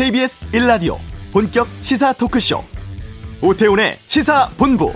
KBS 0.00 0.46
1라디오 0.52 0.96
본격 1.30 1.68
시사 1.82 2.14
토크쇼 2.14 2.64
오태훈의 3.42 3.98
시사본부 3.98 4.94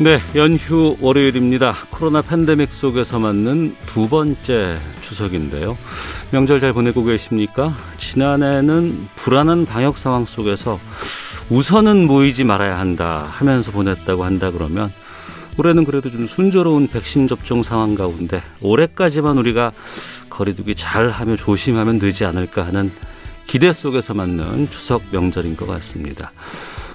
네, 0.00 0.18
연휴 0.34 0.96
월요일입니다. 1.00 1.76
코로나 1.90 2.20
팬데믹 2.20 2.72
속에서 2.72 3.20
맞는 3.20 3.76
두 3.86 4.08
번째 4.08 4.80
추석인데요. 5.00 5.78
명절 6.32 6.58
잘 6.58 6.72
보내고 6.72 7.04
계십니까? 7.04 7.72
지난해는 7.98 9.10
불안한 9.14 9.64
방역 9.64 9.96
상황 9.96 10.26
속에서 10.26 10.80
우선은 11.48 12.06
모이지 12.06 12.44
말아야 12.44 12.78
한다 12.78 13.26
하면서 13.30 13.70
보냈다고 13.70 14.24
한다 14.24 14.50
그러면 14.50 14.92
올해는 15.58 15.84
그래도 15.84 16.10
좀 16.10 16.26
순조로운 16.26 16.88
백신 16.88 17.28
접종 17.28 17.62
상황 17.62 17.94
가운데 17.94 18.42
올해까지만 18.60 19.38
우리가 19.38 19.72
거리두기 20.28 20.74
잘 20.74 21.10
하며 21.10 21.36
조심하면 21.36 21.98
되지 21.98 22.24
않을까 22.24 22.66
하는 22.66 22.90
기대 23.46 23.72
속에서 23.72 24.12
맞는 24.12 24.68
추석 24.70 25.02
명절인 25.12 25.56
것 25.56 25.66
같습니다. 25.66 26.32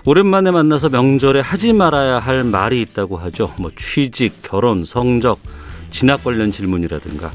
오랜만에 0.05 0.51
만나서 0.51 0.89
명절에 0.89 1.39
하지 1.39 1.73
말아야 1.73 2.19
할 2.19 2.43
말이 2.43 2.81
있다고 2.81 3.17
하죠. 3.17 3.53
뭐 3.57 3.71
취직, 3.75 4.41
결혼, 4.43 4.83
성적, 4.83 5.39
진학 5.91 6.23
관련 6.23 6.51
질문이라든가 6.51 7.31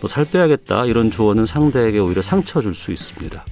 뭐 0.00 0.08
살 0.08 0.24
빼야겠다 0.26 0.84
이런 0.84 1.10
조언은 1.10 1.46
상대에게 1.46 1.98
오히려 1.98 2.22
상처 2.22 2.60
줄 2.60 2.74
수 2.74 2.92
있습니다. 2.92 3.44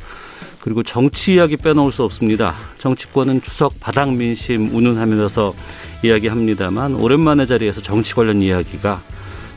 그리고 0.66 0.82
정치 0.82 1.34
이야기 1.34 1.56
빼놓을 1.56 1.92
수 1.92 2.02
없습니다. 2.02 2.56
정치권은 2.78 3.40
추석 3.40 3.78
바닥 3.78 4.12
민심 4.12 4.74
운운하면서 4.74 5.54
이야기합니다만 6.02 6.96
오랜만에 6.96 7.46
자리에서 7.46 7.80
정치 7.80 8.14
관련 8.14 8.42
이야기가 8.42 9.00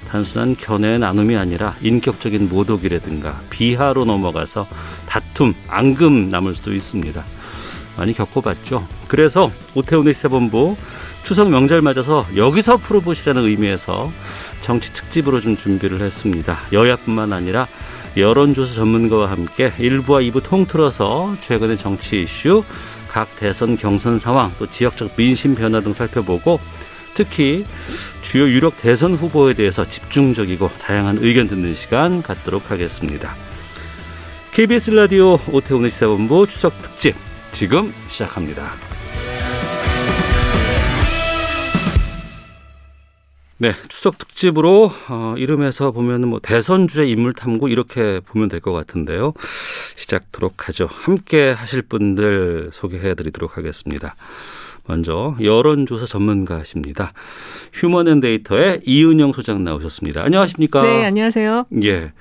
단순한 0.07 0.55
견해의 0.55 0.99
나눔이 0.99 1.35
아니라 1.35 1.75
인격적인 1.81 2.49
모독이라든가 2.49 3.41
비하로 3.49 4.05
넘어가서 4.05 4.67
다툼, 5.07 5.55
앙금 5.67 6.29
남을 6.29 6.53
수도 6.53 6.75
있습니다. 6.75 7.25
많이 7.97 8.13
겪어봤죠. 8.13 8.87
그래서 9.07 9.51
오태훈의 9.73 10.13
시사본부 10.13 10.77
추석 11.23 11.49
명절 11.49 11.81
맞아서 11.81 12.25
여기서 12.35 12.77
풀어보시라는 12.77 13.43
의미에서 13.43 14.11
정치 14.61 14.91
특집으로 14.93 15.39
좀 15.39 15.55
준비를 15.55 16.01
했습니다. 16.01 16.59
여야뿐만 16.73 17.33
아니라 17.33 17.67
여론조사 18.17 18.73
전문가와 18.73 19.29
함께 19.29 19.71
1부와 19.71 20.31
2부 20.31 20.43
통틀어서 20.43 21.35
최근의 21.41 21.77
정치 21.77 22.23
이슈, 22.23 22.63
각 23.07 23.27
대선 23.39 23.77
경선 23.77 24.19
상황, 24.19 24.51
또 24.57 24.65
지역적 24.67 25.15
민심 25.15 25.55
변화 25.55 25.81
등 25.81 25.93
살펴보고 25.93 26.59
특히 27.13 27.65
주요 28.21 28.47
유력 28.47 28.77
대선 28.77 29.13
후보에 29.13 29.53
대해서 29.53 29.87
집중적이고 29.87 30.69
다양한 30.81 31.17
의견 31.21 31.47
듣는 31.47 31.73
시간 31.73 32.21
갖도록 32.21 32.71
하겠습니다. 32.71 33.35
KBS 34.51 34.91
라디오 34.91 35.37
오태훈의 35.51 35.91
시사본부 35.91 36.47
추석 36.47 36.77
특집 36.81 37.15
지금 37.51 37.93
시작합니다. 38.09 38.88
네, 43.61 43.73
추석 43.89 44.17
특집으로 44.17 44.89
어, 45.09 45.35
이름에서 45.37 45.91
보면은 45.91 46.29
뭐 46.29 46.39
대선 46.41 46.87
주제 46.87 47.05
인물 47.05 47.33
탐구 47.33 47.69
이렇게 47.69 48.21
보면 48.25 48.47
될 48.47 48.61
것 48.61 48.71
같은데요. 48.71 49.33
시작하도록 49.97 50.67
하죠. 50.69 50.87
함께 50.89 51.51
하실 51.51 51.81
분들 51.81 52.69
소개해드리도록 52.73 53.57
하겠습니다. 53.57 54.15
먼저 54.85 55.35
여론조사 55.41 56.05
전문가십니다. 56.05 57.13
휴먼앤데이터의 57.73 58.81
이은영 58.85 59.33
소장 59.33 59.63
나오셨습니다. 59.63 60.23
안녕하십니까? 60.23 60.81
네, 60.81 61.05
안녕하세요. 61.05 61.65
예. 61.83 62.11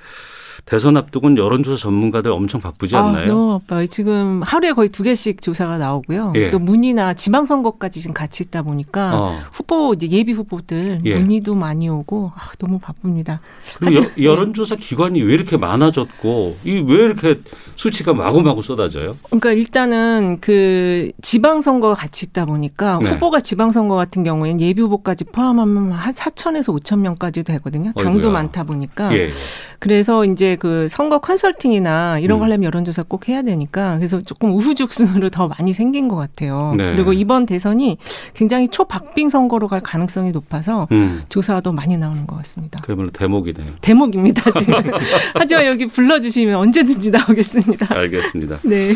대선 0.69 0.97
앞두고는 0.97 1.37
여론조사 1.37 1.77
전문가들 1.77 2.31
엄청 2.31 2.61
바쁘지 2.61 2.95
아, 2.95 3.03
않나요? 3.05 3.23
아, 3.23 3.25
너무 3.27 3.59
바빠요. 3.59 3.87
지금 3.87 4.41
하루에 4.43 4.71
거의 4.73 4.89
두 4.89 5.01
개씩 5.01 5.41
조사가 5.41 5.79
나오고요. 5.79 6.33
예. 6.35 6.49
또 6.51 6.59
문의나 6.59 7.15
지방선거까지 7.15 7.99
지금 8.01 8.13
같이 8.13 8.43
있다 8.43 8.61
보니까 8.61 9.19
어. 9.19 9.39
후보 9.51 9.95
예비 9.99 10.31
후보들 10.31 11.01
예. 11.05 11.15
문의도 11.15 11.55
많이 11.55 11.89
오고 11.89 12.31
아, 12.35 12.51
너무 12.59 12.77
바쁩니다. 12.77 13.41
그리고 13.79 14.03
여, 14.03 14.31
여론조사 14.31 14.75
기관이 14.75 15.21
왜 15.23 15.33
이렇게 15.33 15.57
많아졌고 15.57 16.57
이 16.65 16.79
왜 16.89 16.95
이렇게 17.05 17.39
수치가 17.75 18.13
마구마구 18.13 18.61
쏟아져요? 18.61 19.15
그러니까 19.25 19.51
일단은 19.53 20.37
그 20.39 21.11
지방선거가 21.21 21.95
같이 21.95 22.25
있다 22.27 22.45
보니까 22.45 22.99
네. 23.01 23.09
후보가 23.09 23.39
지방선거 23.41 23.95
같은 23.95 24.23
경우에는 24.23 24.61
예비 24.61 24.81
후보까지 24.81 25.25
포함하면 25.25 25.91
한 25.91 26.13
4천에서 26.13 26.79
5천 26.79 26.99
명까지 26.99 27.43
되거든요. 27.43 27.91
당도 27.93 28.11
어이구야. 28.11 28.31
많다 28.31 28.63
보니까. 28.63 29.13
예. 29.15 29.31
그래서 29.79 30.25
이제 30.25 30.57
그 30.59 30.87
선거 30.89 31.19
컨설팅이나 31.19 32.19
이런 32.19 32.39
거 32.39 32.43
음. 32.43 32.49
하려면 32.49 32.65
여론조사 32.65 33.03
꼭 33.07 33.27
해야 33.29 33.41
되니까 33.41 33.97
그래서 33.97 34.21
조금 34.21 34.51
우후죽순으로 34.51 35.29
더 35.29 35.47
많이 35.47 35.73
생긴 35.73 36.07
것 36.07 36.15
같아요. 36.15 36.73
네. 36.77 36.93
그리고 36.93 37.13
이번 37.13 37.45
대선이 37.45 37.97
굉장히 38.33 38.67
초박빙 38.67 39.29
선거로 39.29 39.67
갈 39.67 39.81
가능성이 39.81 40.31
높아서 40.31 40.87
음. 40.91 41.23
조사도 41.29 41.71
많이 41.71 41.97
나오는 41.97 42.27
것 42.27 42.35
같습니다. 42.37 42.81
그야말로 42.81 43.09
대목이네요. 43.11 43.73
대목입니다. 43.81 44.43
지금. 44.61 44.91
하지만 45.33 45.65
여기 45.65 45.87
불러주시면 45.87 46.55
언제든지 46.55 47.11
나오겠습니다. 47.11 47.95
알겠습니다. 47.95 48.59
네. 48.67 48.93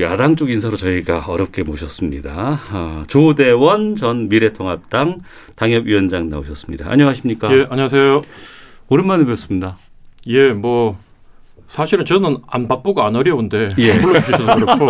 야당 0.00 0.36
쪽 0.36 0.50
인사로 0.50 0.76
저희가 0.76 1.24
어렵게 1.26 1.62
모셨습니다. 1.62 2.60
어, 2.70 3.02
조대원 3.08 3.96
전 3.96 4.28
미래통합당 4.28 5.20
당협위원장 5.54 6.28
나오셨습니다. 6.28 6.90
안녕하십니까? 6.90 7.52
예, 7.52 7.66
안녕하세요. 7.70 8.22
오랜만에 8.88 9.24
뵙습니다. 9.24 9.76
예, 10.26 10.52
뭐 10.52 10.96
사실은 11.68 12.04
저는 12.04 12.38
안 12.46 12.68
바쁘고 12.68 13.02
안 13.02 13.16
어려운데 13.16 13.68
예. 13.78 13.98
불러주셔서 14.00 14.54
그렇고 14.54 14.88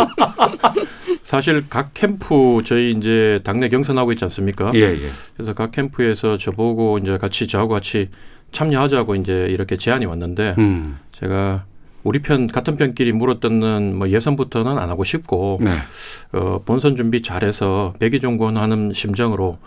사실 1.24 1.64
각 1.68 1.92
캠프 1.94 2.62
저희 2.64 2.90
이제 2.90 3.40
당내 3.44 3.68
경선하고 3.68 4.12
있지 4.12 4.24
않습니까? 4.24 4.72
예, 4.74 4.80
예. 4.80 5.08
그래서 5.36 5.54
각 5.54 5.70
캠프에서 5.70 6.36
저보고 6.36 6.98
이제 6.98 7.18
같이 7.18 7.46
저하고 7.46 7.74
같이 7.74 8.10
참여하자고 8.52 9.16
이제 9.16 9.46
이렇게 9.50 9.76
제안이 9.76 10.06
왔는데 10.06 10.54
음. 10.58 10.98
제가 11.12 11.64
우리 12.04 12.20
편 12.20 12.46
같은 12.46 12.76
편끼리 12.76 13.10
물어뜯는 13.12 13.96
뭐 13.96 14.08
예선부터는 14.08 14.78
안 14.78 14.88
하고 14.90 15.02
싶고 15.02 15.58
네. 15.60 15.78
어, 16.32 16.60
본선 16.64 16.94
준비 16.94 17.20
잘해서 17.20 17.94
백의종군하는 17.98 18.92
심정으로 18.92 19.58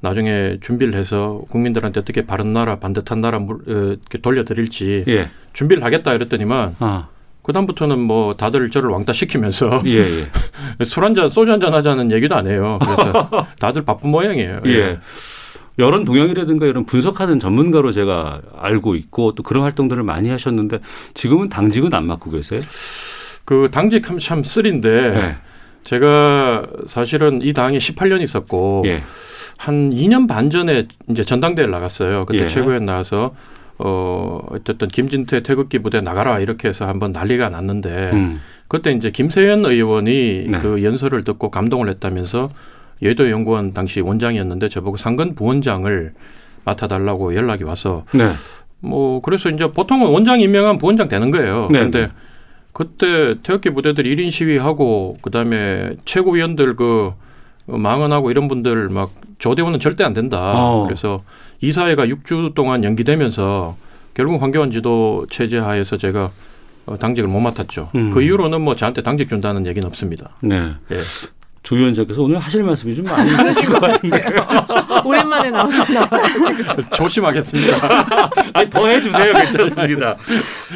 나중에 0.00 0.58
준비를 0.60 0.94
해서 0.94 1.42
국민들한테 1.50 2.00
어떻게 2.00 2.24
바른 2.24 2.52
나라, 2.52 2.78
반듯한 2.78 3.20
나라 3.20 3.38
물, 3.38 3.56
어, 3.56 3.72
이렇게 3.92 4.18
돌려드릴지 4.18 5.04
예. 5.08 5.30
준비를 5.52 5.82
하겠다 5.82 6.14
이랬더니만 6.14 6.76
아. 6.78 7.08
그다음부터는 7.42 7.98
뭐 7.98 8.34
다들 8.34 8.70
저를 8.70 8.90
왕따 8.90 9.12
시키면서 9.12 9.80
예, 9.86 9.98
예. 9.98 10.30
술 10.84 11.04
한잔 11.04 11.30
소주 11.30 11.50
한잔 11.50 11.72
하자는 11.72 12.12
얘기도 12.12 12.36
안 12.36 12.46
해요. 12.46 12.78
그래서 12.82 13.46
다들 13.58 13.84
바쁜 13.84 14.10
모양이에요. 14.10 14.60
예. 14.66 14.70
예. 14.70 14.98
여론 15.78 16.04
동향이라든가 16.04 16.66
이런 16.66 16.84
분석하는 16.84 17.38
전문가로 17.38 17.92
제가 17.92 18.40
알고 18.56 18.96
있고 18.96 19.34
또 19.34 19.42
그런 19.42 19.62
활동들을 19.62 20.02
많이 20.02 20.28
하셨는데 20.28 20.80
지금은 21.14 21.48
당직은 21.48 21.94
안 21.94 22.06
맡고 22.06 22.32
계세요? 22.32 22.60
그 23.44 23.68
당직 23.70 24.04
참 24.20 24.42
쓰린데 24.42 25.10
네. 25.10 25.36
제가 25.84 26.66
사실은 26.88 27.40
이 27.42 27.52
당에 27.52 27.78
18년 27.78 28.20
있었고 28.22 28.82
예. 28.86 29.04
한 29.58 29.90
2년 29.90 30.28
반 30.28 30.50
전에 30.50 30.86
이제 31.10 31.24
전당대회를 31.24 31.70
나갔어요. 31.70 32.24
그때 32.24 32.44
예. 32.44 32.46
최고위원 32.46 32.86
나와서 32.86 33.34
어 33.76 34.40
어쨌든 34.50 34.88
김진태 34.88 35.42
태극기 35.42 35.80
부대 35.80 36.00
나가라 36.00 36.38
이렇게 36.38 36.68
해서 36.68 36.86
한번 36.86 37.12
난리가 37.12 37.48
났는데 37.48 38.10
음. 38.12 38.40
그때 38.68 38.92
이제 38.92 39.10
김세현 39.10 39.64
의원이 39.64 40.46
네. 40.48 40.58
그 40.60 40.82
연설을 40.82 41.24
듣고 41.24 41.50
감동을 41.50 41.88
했다면서 41.90 42.48
여의도 43.02 43.30
연구원 43.30 43.72
당시 43.72 44.00
원장이었는데 44.00 44.68
저보고 44.68 44.96
상근 44.96 45.34
부원장을 45.34 46.12
맡아달라고 46.64 47.34
연락이 47.34 47.64
와서 47.64 48.04
네. 48.12 48.30
뭐 48.80 49.20
그래서 49.20 49.50
이제 49.50 49.66
보통은 49.66 50.08
원장 50.08 50.40
임명하면 50.40 50.78
부원장 50.78 51.08
되는 51.08 51.30
거예요. 51.32 51.68
네. 51.70 51.78
그런데 51.78 52.00
네. 52.06 52.12
그때 52.72 53.34
태극기 53.42 53.70
부대들 53.70 54.04
1인 54.04 54.30
시위하고 54.30 55.18
그다음에 55.20 55.94
최고위원들 56.04 56.76
그 56.76 57.12
망언하고 57.66 58.30
이런 58.30 58.46
분들 58.46 58.88
막 58.88 59.10
조대원은 59.38 59.80
절대 59.80 60.04
안 60.04 60.12
된다. 60.12 60.52
어. 60.54 60.84
그래서 60.84 61.22
이 61.60 61.72
사회가 61.72 62.06
6주 62.06 62.54
동안 62.54 62.84
연기되면서 62.84 63.76
결국 64.14 64.42
황교안 64.42 64.70
지도 64.70 65.26
체제 65.30 65.58
하에서 65.58 65.96
제가 65.96 66.30
어, 66.86 66.98
당직을 66.98 67.28
못 67.28 67.40
맡았죠. 67.40 67.90
음. 67.96 68.10
그 68.10 68.22
이후로는 68.22 68.60
뭐 68.60 68.74
저한테 68.74 69.02
당직 69.02 69.28
준다는 69.28 69.66
얘기는 69.66 69.86
없습니다. 69.86 70.30
네. 70.40 70.72
예. 70.90 71.00
조 71.62 71.74
위원장께서 71.74 72.22
오늘 72.22 72.38
하실 72.38 72.62
말씀이 72.62 72.94
좀 72.94 73.04
많이 73.04 73.30
있으신 73.30 73.68
것 73.70 73.80
같은데요. 73.80 74.22
오랜만에 75.04 75.50
나오셨나 75.50 76.08
봐요. 76.08 76.24
지금. 76.46 76.64
조심하겠습니다. 76.92 78.30
아니, 78.54 78.70
더 78.70 78.86
해주세요. 78.86 79.32
괜찮습니다. 79.34 80.16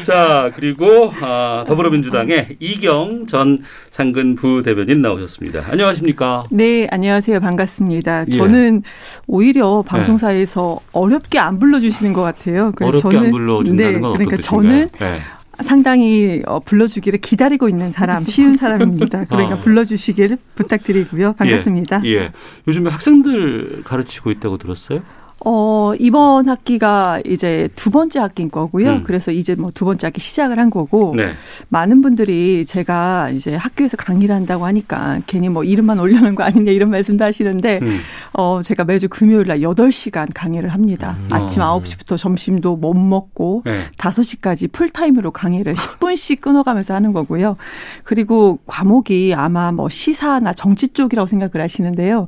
자, 0.03 0.51
그리고 0.55 1.13
아, 1.21 1.63
더불어민주당의 1.67 2.57
이경 2.59 3.25
전 3.27 3.59
상근 3.91 4.35
부대변인 4.35 5.01
나오셨습니다. 5.01 5.65
안녕하십니까? 5.69 6.43
네, 6.51 6.87
안녕하세요. 6.91 7.39
반갑습니다. 7.39 8.25
예. 8.27 8.37
저는 8.37 8.83
오히려 9.27 9.83
방송사에서 9.85 10.77
네. 10.79 10.89
어렵게 10.93 11.39
안 11.39 11.59
불러주시는 11.59 12.13
것 12.13 12.21
같아요. 12.21 12.71
어렵게 12.79 13.01
저는, 13.01 13.17
안 13.25 13.31
불러준다는 13.31 13.93
네, 13.93 13.99
건 13.99 14.13
그러니까 14.13 14.37
저는 14.37 14.89
네. 14.99 15.19
상당히 15.61 16.41
어, 16.45 16.59
불러주기를 16.59 17.19
기다리고 17.19 17.69
있는 17.69 17.91
사람, 17.91 18.25
쉬운 18.25 18.55
사람입니다. 18.57 19.25
그러니까 19.25 19.55
어. 19.55 19.59
불러주시기를 19.59 20.37
부탁드리고요. 20.55 21.33
반갑습니다. 21.33 22.01
예. 22.05 22.09
예. 22.09 22.31
요즘에 22.67 22.89
학생들 22.89 23.83
가르치고 23.83 24.31
있다고 24.31 24.57
들었어요? 24.57 25.01
어, 25.45 25.93
이번 25.99 26.47
학기가 26.47 27.19
이제 27.25 27.67
두 27.75 27.91
번째 27.91 28.19
학기인 28.19 28.49
거고요. 28.49 28.89
음. 28.91 29.03
그래서 29.03 29.31
이제 29.31 29.55
뭐 29.55 29.73
두 29.73 29.85
번째 29.85 30.07
학기 30.07 30.21
시작을 30.21 30.59
한 30.59 30.69
거고 30.69 31.13
네. 31.15 31.33
많은 31.69 32.01
분들이 32.01 32.65
제가 32.65 33.31
이제 33.31 33.55
학교에서 33.55 33.97
강의를 33.97 34.33
한다고 34.33 34.65
하니까 34.65 35.19
괜히 35.27 35.49
뭐 35.49 35.63
이름만 35.63 35.99
올려놓은 35.99 36.35
거 36.35 36.43
아니냐 36.43 36.71
이런 36.71 36.89
말씀도 36.91 37.25
하시는데 37.25 37.79
음. 37.81 37.99
어, 38.33 38.61
제가 38.63 38.85
매주 38.85 39.09
금요일 39.09 39.47
날 39.47 39.61
여덟 39.61 39.91
시간 39.91 40.27
강의를 40.33 40.69
합니다. 40.69 41.17
음. 41.19 41.33
아침 41.33 41.61
아. 41.61 41.65
아홉 41.65 41.87
시부터 41.87 42.17
점심도 42.17 42.77
못 42.77 42.93
먹고 42.93 43.63
네. 43.65 43.85
다섯 43.97 44.21
네. 44.21 44.29
시까지 44.29 44.67
풀타임으로 44.69 45.31
강의를 45.31 45.73
10분씩 45.73 46.39
끊어가면서 46.39 46.93
하는 46.93 47.11
거고요. 47.11 47.57
그리고 48.03 48.59
과목이 48.65 49.33
아마 49.35 49.71
뭐 49.71 49.89
시사나 49.89 50.53
정치 50.53 50.89
쪽이라고 50.89 51.27
생각을 51.27 51.61
하시는데요. 51.61 52.27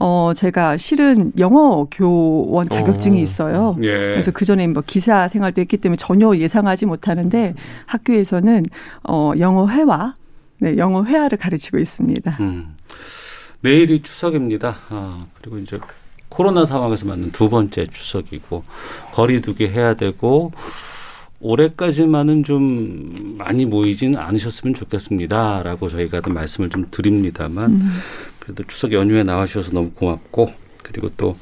어, 0.00 0.32
제가 0.34 0.76
실은 0.76 1.32
영어 1.38 1.86
교원 1.90 2.68
자격증이 2.68 3.20
있어요. 3.20 3.76
예. 3.82 3.92
그래서 3.92 4.30
그 4.30 4.44
전에 4.44 4.66
뭐 4.68 4.82
기사 4.86 5.26
생활도 5.28 5.60
했기 5.60 5.76
때문에 5.76 5.96
전혀 5.96 6.36
예상하지 6.36 6.86
못하는데 6.86 7.54
학교에서는 7.86 8.64
어, 9.08 9.32
영어 9.38 9.68
회화, 9.68 10.14
네, 10.58 10.76
영어 10.76 11.04
회화를 11.04 11.38
가르치고 11.38 11.78
있습니다. 11.78 12.36
음. 12.40 12.76
내일이 13.60 14.02
추석입니다. 14.02 14.76
아, 14.90 15.26
그리고 15.40 15.58
이제 15.58 15.80
코로나 16.28 16.64
상황에서 16.64 17.06
맞는 17.06 17.32
두 17.32 17.48
번째 17.48 17.86
추석이고 17.86 18.62
거리두기 19.12 19.66
해야 19.66 19.94
되고 19.94 20.52
올해까지만은 21.40 22.44
좀 22.44 23.36
많이 23.38 23.64
모이지는 23.64 24.18
않으셨으면 24.18 24.74
좋겠습니다라고 24.74 25.88
저희가 25.88 26.20
말씀을 26.28 26.68
좀 26.68 26.86
드립니다만 26.90 27.70
음. 27.70 27.96
그래도 28.48 28.64
추석 28.64 28.92
연휴에 28.92 29.22
나와주셔서 29.24 29.72
너무 29.72 29.90
고맙고 29.90 30.52
그리고 30.82 31.10
또 31.18 31.36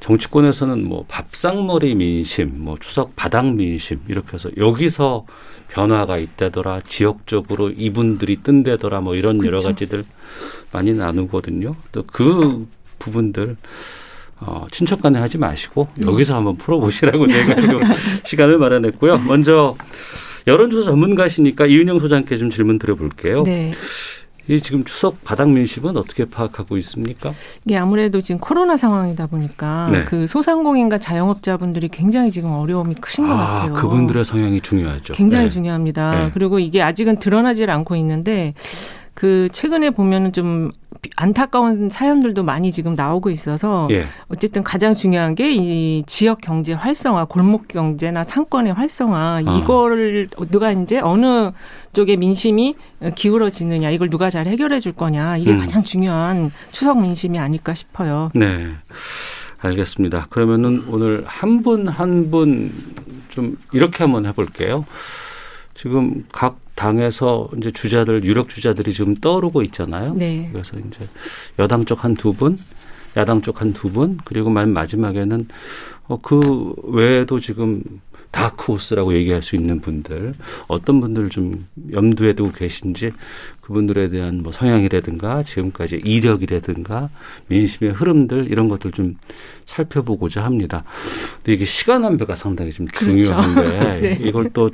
정치권에서는 0.00 0.88
뭐 0.88 1.04
밥상머리 1.08 1.94
민심, 1.94 2.52
뭐 2.64 2.76
추석 2.80 3.14
바닥 3.16 3.52
민심 3.52 4.00
이렇게 4.08 4.34
해서 4.34 4.50
여기서 4.56 5.26
변화가 5.68 6.18
있다더라 6.18 6.82
지역적으로 6.82 7.70
이분들이 7.70 8.42
뜬다더라 8.42 9.00
뭐 9.00 9.14
이런 9.16 9.38
그렇죠. 9.38 9.56
여러 9.56 9.68
가지들 9.68 10.04
많이 10.72 10.92
나누거든요. 10.92 11.74
또 11.92 12.04
그 12.06 12.66
부분들 13.00 13.56
어, 14.38 14.66
친척 14.70 15.02
간에 15.02 15.18
하지 15.18 15.38
마시고 15.38 15.88
네. 15.96 16.08
여기서 16.08 16.36
한번 16.36 16.56
풀어보시라고 16.56 17.26
제가 17.26 17.66
좀 17.66 17.80
시간을 18.26 18.58
마련했고요. 18.58 19.18
먼저 19.18 19.76
여론조사 20.46 20.90
전문가시니까 20.90 21.66
이은영 21.66 21.98
소장께 21.98 22.36
좀 22.36 22.50
질문 22.50 22.78
드려볼게요. 22.78 23.42
네. 23.44 23.72
이 24.48 24.60
지금 24.60 24.84
추석 24.84 25.22
바닥 25.24 25.50
민심은 25.50 25.96
어떻게 25.96 26.24
파악하고 26.24 26.76
있습니까? 26.78 27.32
이게 27.64 27.76
아무래도 27.76 28.20
지금 28.20 28.40
코로나 28.40 28.76
상황이다 28.76 29.28
보니까 29.28 29.88
네. 29.92 30.04
그 30.04 30.26
소상공인과 30.26 30.98
자영업자분들이 30.98 31.88
굉장히 31.88 32.30
지금 32.32 32.50
어려움이 32.50 32.96
크신 32.96 33.26
것 33.26 33.32
아, 33.32 33.36
같아요. 33.36 33.74
그분들의 33.74 34.24
성향이 34.24 34.60
중요하죠. 34.60 35.14
굉장히 35.14 35.44
네. 35.44 35.50
중요합니다. 35.50 36.24
네. 36.24 36.30
그리고 36.34 36.58
이게 36.58 36.82
아직은 36.82 37.18
드러나질 37.18 37.70
않고 37.70 37.94
있는데 37.96 38.54
그 39.14 39.48
최근에 39.52 39.90
보면은 39.90 40.32
좀 40.32 40.70
안타까운 41.16 41.90
사연들도 41.90 42.44
많이 42.44 42.70
지금 42.70 42.94
나오고 42.94 43.30
있어서 43.30 43.88
예. 43.90 44.06
어쨌든 44.28 44.62
가장 44.62 44.94
중요한 44.94 45.34
게 45.34 45.52
이 45.52 46.02
지역 46.06 46.40
경제 46.40 46.72
활성화, 46.72 47.26
골목 47.26 47.68
경제나 47.68 48.24
상권의 48.24 48.72
활성화 48.72 49.42
아. 49.44 49.58
이거를 49.58 50.28
누가 50.50 50.72
이제 50.72 50.98
어느 51.00 51.50
쪽에 51.92 52.16
민심이 52.16 52.74
기울어지느냐 53.14 53.90
이걸 53.90 54.08
누가 54.10 54.30
잘 54.30 54.46
해결해 54.46 54.80
줄 54.80 54.92
거냐 54.92 55.36
이게 55.36 55.50
음. 55.52 55.58
가장 55.58 55.82
중요한 55.84 56.50
추석 56.70 57.02
민심이 57.02 57.38
아닐까 57.38 57.74
싶어요. 57.74 58.30
네. 58.34 58.70
알겠습니다. 59.60 60.26
그러면은 60.30 60.84
오늘 60.88 61.24
한 61.26 61.62
분 61.62 61.88
한 61.88 62.30
분 62.30 62.70
좀 63.28 63.56
이렇게 63.72 64.04
한번 64.04 64.24
해볼게요. 64.26 64.84
지금 65.74 66.24
각 66.32 66.56
당에서 66.82 67.48
이제 67.58 67.70
주자들 67.70 68.24
유력 68.24 68.48
주자들이 68.48 68.92
지금 68.92 69.14
떠오르고 69.14 69.62
있잖아요. 69.62 70.14
네. 70.14 70.48
그래서 70.52 70.76
이제 70.78 70.98
여당 71.60 71.84
쪽 71.84 72.02
한 72.04 72.14
두 72.16 72.32
분, 72.32 72.58
야당 73.16 73.40
쪽 73.42 73.60
한 73.60 73.72
두 73.72 73.88
분, 73.92 74.18
그리고 74.24 74.50
맨 74.50 74.72
마지막에는 74.72 75.46
어, 76.08 76.18
그 76.20 76.74
외에도 76.84 77.38
지금 77.38 77.82
다크호스라고 78.32 79.14
얘기할 79.14 79.42
수 79.42 79.54
있는 79.54 79.80
분들 79.80 80.34
어떤 80.66 81.00
분들을 81.00 81.28
좀 81.30 81.66
염두에 81.92 82.32
두고 82.32 82.52
계신지 82.52 83.12
그분들에 83.60 84.08
대한 84.08 84.42
뭐 84.42 84.52
성향이라든가 84.52 85.44
지금까지 85.44 86.00
이력이라든가 86.04 87.10
민심의 87.46 87.92
흐름들 87.92 88.50
이런 88.50 88.68
것들 88.68 88.90
좀 88.90 89.16
살펴보고자 89.66 90.42
합니다. 90.42 90.82
근데 91.36 91.52
이게 91.52 91.64
시간 91.64 92.04
안배가 92.04 92.34
상당히 92.34 92.72
좀 92.72 92.86
그렇죠. 92.86 93.22
중요한데 93.22 94.00
네. 94.00 94.18
이걸 94.22 94.50
또 94.52 94.70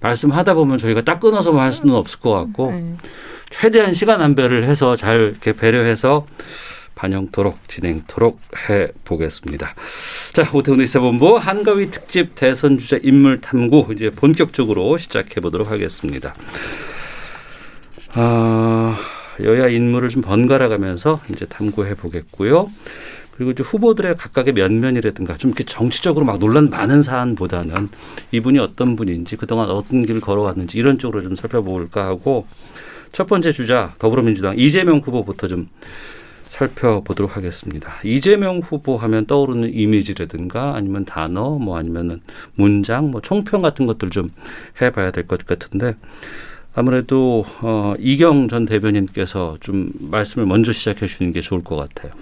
말씀하다 0.00 0.54
보면 0.54 0.78
저희가 0.78 1.02
딱 1.02 1.18
끊어서만 1.18 1.62
할 1.62 1.72
수는 1.72 1.94
없을 1.94 2.20
것 2.20 2.30
같고 2.30 2.70
네. 2.70 2.94
최대한 3.50 3.92
시간 3.92 4.22
안배를 4.22 4.64
해서 4.64 4.94
잘 4.94 5.20
이렇게 5.20 5.52
배려해서 5.52 6.26
반영토록 7.00 7.66
진행토록 7.66 8.40
해 8.68 8.88
보겠습니다. 9.06 9.74
자, 10.34 10.48
오태훈의 10.52 10.86
시사본부 10.86 11.38
한가위 11.38 11.90
특집 11.90 12.34
대선 12.34 12.76
주자 12.76 12.98
인물 13.02 13.40
탐구 13.40 13.94
이제 13.94 14.10
본격적으로 14.10 14.98
시작해 14.98 15.40
보도록 15.40 15.70
하겠습니다. 15.70 16.34
아, 18.12 18.98
여야 19.42 19.68
인물을 19.68 20.10
좀 20.10 20.20
번갈아 20.20 20.68
가면서 20.68 21.20
이제 21.30 21.46
탐구해 21.46 21.94
보겠고요. 21.94 22.70
그리고 23.34 23.52
이제 23.52 23.62
후보들의 23.62 24.18
각각의 24.18 24.52
면면이라든가 24.52 25.38
좀 25.38 25.52
이렇게 25.52 25.64
정치적으로 25.64 26.26
막 26.26 26.38
논란 26.38 26.68
많은 26.68 27.02
사안보다는 27.02 27.88
이분이 28.32 28.58
어떤 28.58 28.96
분인지 28.96 29.36
그동안 29.36 29.70
어떤 29.70 30.04
길을 30.04 30.20
걸어왔는지 30.20 30.76
이런 30.76 30.98
쪽으로 30.98 31.22
좀 31.22 31.34
살펴볼까 31.34 32.04
하고 32.04 32.46
첫 33.12 33.26
번째 33.26 33.52
주자 33.52 33.94
더불어민주당 33.98 34.58
이재명 34.58 34.98
후보부터 34.98 35.48
좀 35.48 35.70
살펴보도록 36.60 37.36
하겠습니다. 37.36 37.94
이재명 38.04 38.58
후보 38.58 38.98
하면 38.98 39.26
떠오르는 39.26 39.72
이미지라든가 39.72 40.74
아니면 40.74 41.04
단어 41.06 41.56
뭐 41.58 41.78
아니면은 41.78 42.20
문장 42.54 43.10
뭐 43.10 43.20
총평 43.22 43.62
같은 43.62 43.86
것들 43.86 44.10
좀 44.10 44.30
해봐야 44.80 45.10
될 45.10 45.26
것 45.26 45.46
같은데 45.46 45.94
아무래도 46.74 47.44
어, 47.62 47.94
이경 47.98 48.48
전 48.48 48.64
대변인께서 48.66 49.56
좀 49.60 49.88
말씀을 49.98 50.46
먼저 50.46 50.72
시작해 50.72 51.06
주는 51.06 51.32
게 51.32 51.40
좋을 51.40 51.64
것 51.64 51.76
같아요. 51.76 52.12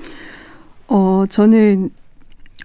어 0.87 1.25
저는 1.29 1.91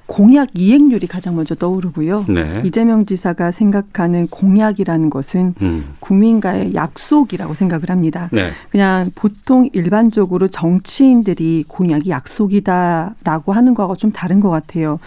공약 0.06 0.50
이행률이 0.54 1.08
가장 1.08 1.36
먼저 1.36 1.56
떠오르고요. 1.56 2.26
네. 2.28 2.62
이재명 2.66 3.06
지사가 3.06 3.52
생각하는 3.52 4.28
공약이라는 4.28 5.10
것은 5.10 5.56
음. 5.62 5.86
국민과의 6.00 6.76
약속이라고 6.76 7.54
생각을 7.54 7.90
합니다. 7.90 8.30
네. 8.32 8.52
그냥 8.70 9.12
보통 9.16 9.70
일반적으로 9.74 10.48
정치인들이 10.50 11.66
공약이 11.68 12.10
약속이다라고 12.10 13.54
하는 13.54 13.74
거하고 13.74 13.96
좀 13.96 14.12
다른 14.12 14.40
것 14.40 14.50
같아요. 14.50 15.00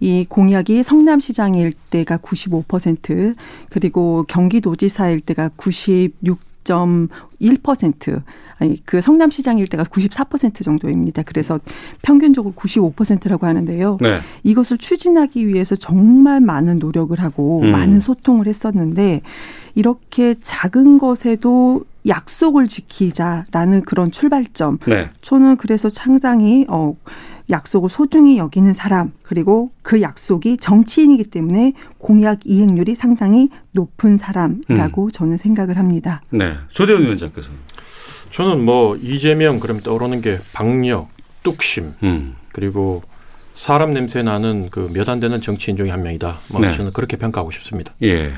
이 0.00 0.26
공약이 0.28 0.82
성남시장 0.82 1.54
일 1.54 1.72
때가 1.72 2.18
95% 2.18 3.36
그리고 3.70 4.24
경기도지사 4.28 5.10
일 5.10 5.20
때가 5.20 5.50
96 5.56 6.51
6.1% 6.64 8.22
아니 8.58 8.80
그 8.84 9.00
성남시장 9.00 9.58
일대가 9.58 9.82
94% 9.82 10.62
정도입니다. 10.62 11.22
그래서 11.24 11.58
평균적으로 12.02 12.54
95%라고 12.54 13.46
하는데요. 13.46 13.98
네. 14.00 14.20
이것을 14.44 14.78
추진하기 14.78 15.48
위해서 15.48 15.74
정말 15.74 16.40
많은 16.40 16.78
노력을 16.78 17.18
하고 17.18 17.60
음. 17.62 17.72
많은 17.72 17.98
소통을 17.98 18.46
했었는데 18.46 19.22
이렇게 19.74 20.36
작은 20.40 20.98
것에도 20.98 21.84
약속을 22.06 22.68
지키자라는 22.68 23.82
그런 23.82 24.10
출발점. 24.10 24.78
네. 24.86 25.10
저는 25.22 25.56
그래서 25.56 25.88
상당히 25.88 26.64
어 26.68 26.94
약속을 27.50 27.88
소중히 27.88 28.38
여기는 28.38 28.72
사람 28.72 29.12
그리고 29.22 29.70
그 29.82 30.00
약속이 30.02 30.58
정치인이기 30.58 31.24
때문에 31.24 31.72
공약 31.98 32.40
이행률이 32.44 32.94
상당히 32.94 33.48
높은 33.72 34.16
사람이라고 34.16 35.04
음. 35.06 35.10
저는 35.10 35.36
생각을 35.36 35.78
합니다. 35.78 36.22
네, 36.30 36.54
조대원 36.72 37.02
위원장께서는 37.02 37.56
저는 38.30 38.64
뭐 38.64 38.96
이재명 38.96 39.60
그럼 39.60 39.80
떠오르는 39.80 40.20
게 40.22 40.38
박력, 40.54 41.08
뚝심, 41.42 41.94
음. 42.02 42.34
그리고 42.52 43.02
사람 43.54 43.92
냄새 43.92 44.22
나는 44.22 44.70
그 44.70 44.88
몇 44.94 45.08
안 45.10 45.20
되는 45.20 45.40
정치인 45.42 45.76
중에 45.76 45.90
한 45.90 46.02
명이다. 46.02 46.38
뭐 46.50 46.60
네. 46.62 46.72
저는 46.72 46.92
그렇게 46.94 47.16
평가하고 47.18 47.50
싶습니다. 47.50 47.92
예. 48.02 48.32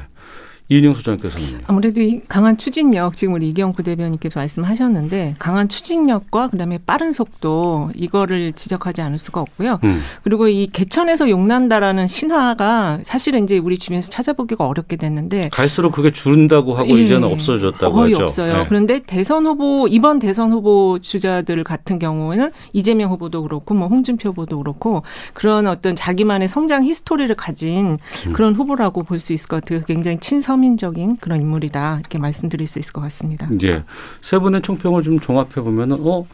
이인영 0.71 0.95
소장께서는 0.95 1.61
아무래도 1.67 2.01
이 2.01 2.23
강한 2.27 2.57
추진력 2.57 3.17
지금 3.17 3.35
우리 3.35 3.51
이경 3.51 3.75
부대변인께서 3.75 4.41
말씀하셨는데 4.41 5.37
강한 5.39 5.69
추진력과 5.69 6.49
그다음에 6.49 6.79
빠른 6.87 7.13
속도 7.13 7.91
이거를 7.95 8.55
지적하지 8.55 9.03
않을 9.03 9.19
수가 9.19 9.43
없고요. 9.43 9.79
음. 9.85 10.01
그리고 10.23 10.49
이 10.49 10.67
개천에서 10.73 11.29
용난다라는 11.29 12.07
신화가 12.07 13.01
사실은 13.03 13.45
이제 13.45 13.59
우리 13.59 13.77
주변에서 13.77 14.09
찾아보기가 14.09 14.67
어렵게 14.67 14.97
됐는데 14.97 15.51
갈수록 15.53 15.91
그게 15.93 16.11
줄은다고 16.11 16.75
하고 16.75 16.99
예. 16.99 17.03
이제는 17.05 17.25
없어졌다고 17.31 17.95
거의 17.95 18.15
하죠. 18.15 18.25
없어요. 18.25 18.53
네. 18.61 18.67
그런데 18.67 19.01
대선 19.05 19.45
후보 19.45 19.87
이번 19.89 20.19
대선 20.19 20.51
후보 20.51 20.99
주자들 21.03 21.63
같은 21.65 21.99
경우에는 21.99 22.51
이재명 22.73 23.11
후보도 23.11 23.43
그렇고 23.43 23.75
뭐 23.75 23.89
홍준표 23.89 24.31
후보도 24.31 24.57
그렇고 24.59 25.03
그런 25.35 25.67
어떤 25.67 25.95
자기만의 25.95 26.49
성장 26.49 26.85
히스토리를 26.85 27.35
가진 27.37 27.99
음. 28.29 28.33
그런 28.33 28.55
후보라고 28.55 29.03
볼 29.03 29.21
수 29.21 29.33
있을 29.33 29.49
것 29.49 29.63
같아요. 29.63 29.81
굉장히 29.87 30.19
친서 30.21 30.54
서민적인 30.55 31.17
그런 31.17 31.41
인물이다 31.41 31.99
이렇게 31.99 32.19
말씀드릴 32.19 32.69
수 32.69 32.79
있을 32.79 32.93
것 32.93 33.01
같습니다. 33.03 33.49
예. 33.65 33.83
세 34.21 34.39
분의 34.39 34.63
총평을 34.63 35.03
좀 35.03 35.19
종합해 35.19 35.55
보면은 35.55 35.97
어 36.01 36.25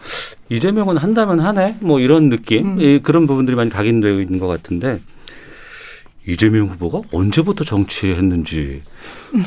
이재명은 0.50 0.98
한다면 0.98 1.40
하네 1.40 1.76
뭐 1.80 2.00
이런 2.00 2.28
느낌 2.28 2.74
음. 2.74 2.80
예, 2.80 2.98
그런 2.98 3.26
부분들이 3.26 3.56
많이 3.56 3.70
각인되어 3.70 4.20
있는 4.20 4.38
것 4.38 4.46
같은데 4.46 5.00
이재명 6.28 6.66
후보가 6.68 7.08
언제부터 7.12 7.64
정치했는지 7.64 8.82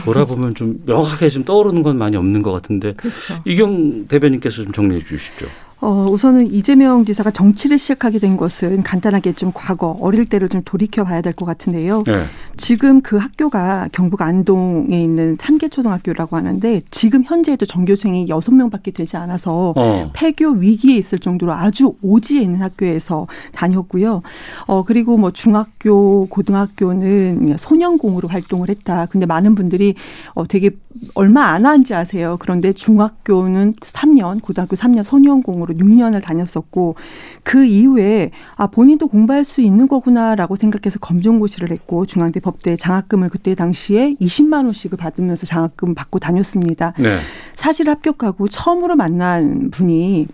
돌아보면 0.06 0.56
좀 0.56 0.80
명확하게 0.88 1.30
좀 1.30 1.44
떠오르는 1.44 1.84
건 1.84 1.98
많이 2.00 2.18
없는 2.18 2.42
것 2.42 2.52
같은데 2.52 2.94
그렇죠. 2.94 3.42
이경 3.46 4.06
대변인께서 4.06 4.64
좀 4.64 4.72
정리해 4.72 5.04
주시죠. 5.04 5.46
어, 5.84 6.08
우선은 6.10 6.48
이재명 6.48 7.04
지사가 7.04 7.30
정치를 7.32 7.78
시작하게 7.78 8.20
된 8.20 8.38
것은 8.38 8.84
간단하게 8.84 9.34
좀 9.34 9.52
과거 9.54 9.98
어릴 10.00 10.26
때를 10.26 10.48
좀 10.48 10.62
돌이켜 10.64 11.04
봐야 11.04 11.20
될 11.22 11.34
것 11.34 11.46
같은데요. 11.46 12.04
네. 12.06 12.26
지금 12.56 13.02
그 13.02 13.18
학교가 13.18 13.90
경북 13.92 14.22
안동에 14.22 15.04
있는 15.04 15.36
삼계 15.40 15.68
초등학교라고 15.68 16.38
하는데 16.38 16.80
지금 16.90 17.24
현재에도 17.26 17.66
전교생이 17.66 18.30
여섯 18.30 18.54
명밖에 18.54 18.92
되지 18.92 19.18
않아서 19.18 19.74
어. 19.76 20.12
폐교 20.14 20.52
위기에 20.52 20.96
있을 20.96 21.20
정도로 21.20 21.52
아주 21.52 21.96
오지에 22.02 22.42
있는 22.42 22.62
학교에서 22.62 23.28
다녔고요. 23.54 24.22
어, 24.68 24.84
그리고 24.84 25.18
뭐 25.18 25.32
중학교, 25.32 26.28
고등학교는 26.28 27.56
소년공으로 27.58 28.30
활동을 28.30 28.70
했다. 28.70 29.08
근데 29.08 29.26
많은 29.26 29.56
분들이 29.56 29.96
어, 30.34 30.46
되게 30.48 30.70
얼마 31.16 31.48
안 31.48 31.66
한지 31.66 31.94
아세요. 31.94 32.38
그런데 32.40 32.72
중학교는 32.72 33.74
3년, 33.82 34.42
고등학교 34.42 34.76
3년 34.76 35.04
소년공으로 35.04 35.73
6년을 35.78 36.22
다녔었고 36.22 36.96
그 37.44 37.66
이후에 37.66 38.32
아 38.56 38.68
본인도 38.68 39.08
공부할 39.08 39.44
수 39.44 39.62
있는 39.62 39.88
거구나라고 39.88 40.56
생각해서 40.56 41.00
검정고시를 41.00 41.72
했고 41.72 42.06
중앙대 42.06 42.40
법대 42.40 42.76
장학금을 42.76 43.30
그때 43.30 43.56
당시에 43.56 44.16
20만 44.22 44.66
원씩을 44.66 44.98
받으면서 44.98 45.46
장학금 45.46 45.96
받고 45.96 46.20
다녔습니다. 46.20 46.94
네. 46.98 47.20
사실 47.54 47.90
합격하고 47.90 48.48
처음으로 48.48 48.96
만난 48.96 49.70
분이 49.72 50.28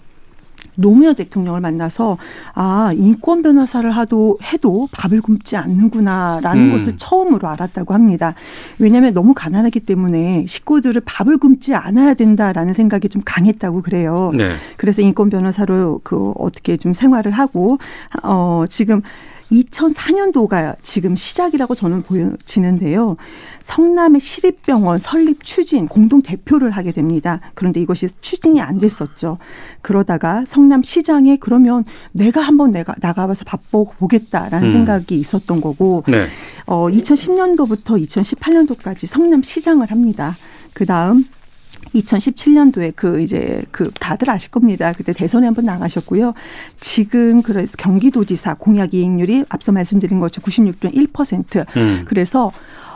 노무현 0.80 1.16
대통령을 1.16 1.62
만나서 1.62 2.18
아 2.54 2.92
인권 2.96 3.42
변호사를 3.42 3.90
하도 3.92 4.38
해도 4.44 4.88
밥을 4.92 5.22
굶지 5.22 5.58
않는구나라는 5.58 6.64
음. 6.64 6.72
것을 6.72 6.98
처음으로 6.98 7.48
알았다고 7.48 7.94
합니다. 7.94 8.34
왜냐하면 8.80 9.14
너무 9.14 9.34
가난하기 9.34 9.82
때문에 9.82 10.46
식구들을 10.48 11.02
밥을 11.06 11.38
굶지 11.38 11.76
않아야 11.76 12.14
된다라는 12.14 12.74
생각이 12.74 13.10
좀 13.10 13.22
강했다고 13.26 13.82
그래요. 13.82 14.32
네. 14.34 14.56
그래서 14.78 15.02
인권 15.02 15.30
변호사로 15.30 16.02
그 16.04 16.32
어떻게 16.38 16.78
좀 16.78 16.94
생활을 16.94 17.32
하고 17.32 17.78
어 18.24 18.66
지금 18.70 19.02
2004년도가 19.52 20.76
지금 20.82 21.16
시작이라고 21.16 21.76
저는 21.76 22.04
보여지는데요. 22.04 23.18
성남의 23.62 24.22
시립병원 24.22 25.00
설립 25.00 25.44
추진 25.44 25.88
공동 25.88 26.22
대표를 26.22 26.72
하게 26.72 26.92
됩니다. 26.92 27.40
그런데 27.54 27.82
이것이 27.82 28.08
추진이 28.22 28.62
안 28.62 28.78
됐었죠. 28.78 29.38
그러다가 29.82 30.44
성남시장에 30.46 31.38
그러면 31.38 31.84
내가 32.14 32.42
한번 32.42 32.72
내가 32.72 32.96
나가봐서 33.00 33.46
바꿔 33.46 33.84
보겠다라는 33.84 34.68
음. 34.68 34.72
생각이 34.72 35.16
있었던 35.16 35.62
거고 35.62 36.04
네. 36.08 36.28
어 36.66 36.88
2010년도부터 36.88 38.04
2018년도까지 38.04 39.06
성남시장을 39.06 39.92
합니다. 39.92 40.36
그 40.74 40.86
다음 40.86 41.26
2017년도에 41.94 42.94
그 42.96 43.22
이제 43.22 43.62
그 43.72 43.92
다들 44.00 44.30
아실 44.30 44.52
겁니다. 44.52 44.94
그때 44.96 45.14
대선에 45.14 45.46
한번 45.46 45.66
나가셨고요. 45.66 46.34
지금 46.80 47.42
그래서 47.42 47.76
경기도지사 47.78 48.56
공약 48.56 48.94
이익률이 48.94 49.46
앞서 49.50 49.72
말씀드린 49.72 50.20
것처럼 50.20 50.44
96.1%. 50.46 51.66
음. 51.78 52.06
그래서 52.08 52.52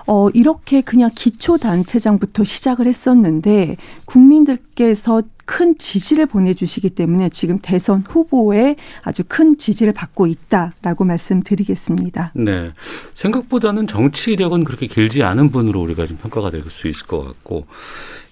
어, 0.06 0.30
이렇게 0.34 0.82
그냥 0.82 1.10
기초단체장부터 1.14 2.44
시작을 2.44 2.88
했었는데 2.88 3.78
국민들께서 4.06 5.24
큰 5.46 5.78
지지를 5.78 6.26
보내주시기 6.26 6.92
때문에 6.92 7.30
지금 7.30 7.60
대선 7.62 8.04
후보에 8.08 8.76
아주 9.02 9.24
큰 9.28 9.58
지지를 9.58 9.92
받고 9.94 10.28
있다라고 10.28 11.04
말씀드리겠습니다. 11.06 12.32
네. 12.36 12.72
생각보다는 13.14 13.88
정치 13.88 14.32
이력은 14.32 14.64
그렇게 14.64 14.88
길지 14.88 15.22
않은 15.24 15.52
분으로 15.52 15.82
우리가 15.82 16.06
좀 16.06 16.18
평가가 16.18 16.50
될 16.50 16.64
수 16.70 16.88
있을 16.88 17.06
것 17.08 17.26
같고 17.26 17.66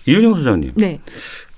이은영 0.08 0.36
소장님. 0.36 0.72
네. 0.76 1.00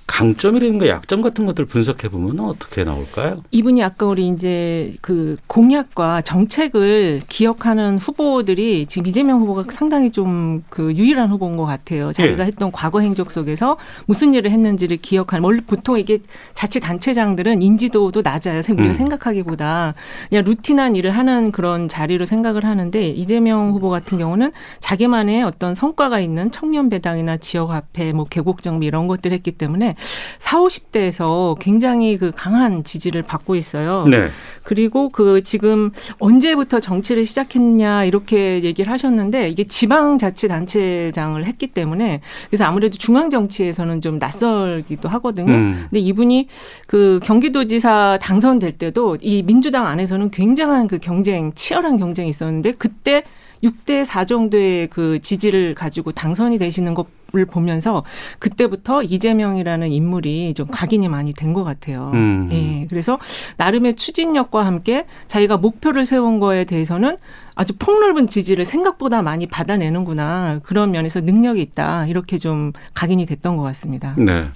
강점이라든가 0.07 0.87
약점 0.87 1.21
같은 1.21 1.45
것들 1.45 1.65
분석해 1.65 2.09
보면 2.09 2.39
어떻게 2.39 2.83
나올까요? 2.83 3.43
이분이 3.51 3.83
아까 3.83 4.05
우리 4.05 4.27
이제 4.27 4.93
그 5.01 5.37
공약과 5.47 6.21
정책을 6.21 7.21
기억하는 7.27 7.97
후보들이 7.97 8.85
지금 8.87 9.07
이재명 9.07 9.41
후보가 9.41 9.65
상당히 9.71 10.11
좀 10.11 10.63
그 10.69 10.93
유일한 10.95 11.29
후보인 11.29 11.57
것 11.57 11.65
같아요. 11.65 12.11
자기가 12.11 12.43
예. 12.43 12.47
했던 12.47 12.71
과거 12.71 12.99
행적 12.99 13.31
속에서 13.31 13.77
무슨 14.05 14.33
일을 14.33 14.51
했는지를 14.51 14.97
기억하는 14.97 15.43
원래 15.43 15.61
보통 15.65 15.99
이게 15.99 16.19
자치단체장들은 16.53 17.61
인지도도 17.61 18.21
낮아요. 18.21 18.61
우리가 18.67 18.89
음. 18.89 18.93
생각하기보다 18.93 19.93
그냥 20.29 20.43
루틴한 20.43 20.95
일을 20.95 21.11
하는 21.11 21.51
그런 21.51 21.87
자리로 21.87 22.25
생각을 22.25 22.65
하는데 22.65 23.07
이재명 23.09 23.71
후보 23.71 23.89
같은 23.89 24.17
경우는 24.17 24.51
자기만의 24.79 25.43
어떤 25.43 25.75
성과가 25.75 26.19
있는 26.19 26.51
청년 26.51 26.89
배당이나 26.89 27.37
지역 27.37 27.69
화폐, 27.71 28.13
뭐 28.13 28.25
계곡 28.25 28.61
정비 28.61 28.87
이런 28.87 29.07
것들 29.07 29.31
했기 29.31 29.51
때문에 29.51 29.95
4, 30.39 30.59
50대에서 30.59 31.57
굉장히 31.59 32.17
그 32.17 32.31
강한 32.35 32.83
지지를 32.83 33.21
받고 33.21 33.55
있어요. 33.55 34.05
네. 34.07 34.27
그리고 34.63 35.09
그 35.09 35.41
지금 35.43 35.91
언제부터 36.19 36.79
정치를 36.79 37.25
시작했냐 37.25 38.05
이렇게 38.05 38.63
얘기를 38.63 38.91
하셨는데 38.91 39.49
이게 39.49 39.65
지방자치단체장을 39.65 41.45
했기 41.45 41.67
때문에 41.67 42.21
그래서 42.49 42.65
아무래도 42.65 42.97
중앙 42.97 43.29
정치에서는 43.29 44.01
좀 44.01 44.17
낯설기도 44.17 45.09
하거든요. 45.09 45.53
음. 45.53 45.85
근데 45.89 45.99
이분이 45.99 46.47
그 46.87 47.19
경기도지사 47.23 48.19
당선될 48.21 48.73
때도 48.73 49.17
이 49.21 49.43
민주당 49.43 49.87
안에서는 49.87 50.31
굉장한 50.31 50.87
그 50.87 50.99
경쟁, 50.99 51.53
치열한 51.53 51.97
경쟁이 51.97 52.29
있었는데 52.29 52.73
그때 52.73 53.23
6대 53.63 54.03
4 54.05 54.25
정도의 54.25 54.87
그 54.87 55.19
지지를 55.21 55.73
가지고 55.73 56.11
당선이 56.11 56.57
되시는 56.59 56.93
것을 56.93 57.45
보면서 57.45 58.03
그때부터 58.39 59.01
이재명이라는 59.03 59.91
인물이 59.91 60.53
좀 60.53 60.67
각인이 60.69 61.07
많이 61.07 61.33
된 61.33 61.53
것 61.53 61.63
같아요. 61.63 62.11
음. 62.13 62.49
예. 62.51 62.87
그래서 62.89 63.19
나름의 63.57 63.95
추진력과 63.95 64.65
함께 64.65 65.05
자기가 65.27 65.57
목표를 65.57 66.05
세운 66.05 66.39
거에 66.39 66.63
대해서는 66.65 67.17
아주 67.55 67.73
폭넓은 67.77 68.27
지지를 68.27 68.65
생각보다 68.65 69.21
많이 69.21 69.45
받아내는구나. 69.47 70.59
그런 70.63 70.91
면에서 70.91 71.21
능력이 71.21 71.61
있다. 71.61 72.07
이렇게 72.07 72.37
좀 72.39 72.71
각인이 72.95 73.25
됐던 73.27 73.55
것 73.57 73.63
같습니다. 73.63 74.15
네. 74.17 74.47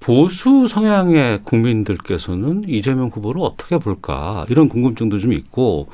보수 0.00 0.66
성향의 0.66 1.40
국민들께서는 1.44 2.64
이재명 2.66 3.08
후보를 3.08 3.42
어떻게 3.42 3.76
볼까 3.76 4.46
이런 4.48 4.68
궁금증도 4.70 5.18
좀 5.18 5.34
있고 5.34 5.88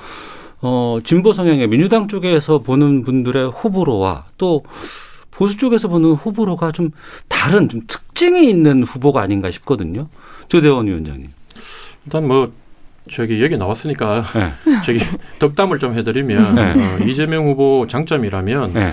어, 0.62 0.98
진보 1.04 1.32
성향의 1.32 1.68
민주당 1.68 2.08
쪽에서 2.08 2.58
보는 2.58 3.04
분들의 3.04 3.50
호불호와 3.50 4.24
또 4.38 4.64
보수 5.30 5.56
쪽에서 5.56 5.88
보는 5.88 6.12
호불호가 6.12 6.72
좀 6.72 6.90
다른 7.28 7.68
좀 7.68 7.82
특징이 7.86 8.48
있는 8.48 8.82
후보가 8.82 9.20
아닌가 9.20 9.50
싶거든요. 9.50 10.08
조대원 10.48 10.86
위원장님. 10.86 11.28
일단 12.06 12.26
뭐 12.26 12.50
저기 13.10 13.42
얘기 13.42 13.56
나왔으니까 13.56 14.24
네. 14.34 14.80
저기 14.84 15.00
덕담을 15.38 15.78
좀 15.78 15.94
해드리면 15.94 16.54
네. 16.54 16.62
어, 16.62 16.98
이재명 17.06 17.46
후보 17.46 17.86
장점이라면 17.88 18.72
네. 18.72 18.92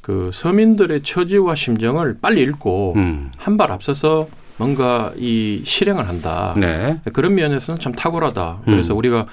그 0.00 0.30
서민들의 0.32 1.02
처지와 1.02 1.54
심정을 1.54 2.18
빨리 2.22 2.42
읽고 2.42 2.94
음. 2.96 3.32
한발 3.36 3.72
앞서서 3.72 4.28
뭔가 4.56 5.12
이 5.16 5.62
실행을 5.64 6.06
한다. 6.06 6.54
네. 6.56 7.00
그런 7.12 7.34
면에서는 7.34 7.80
참 7.80 7.92
탁월하다. 7.92 8.60
그래서 8.64 8.92
음. 8.92 8.98
우리가 8.98 9.26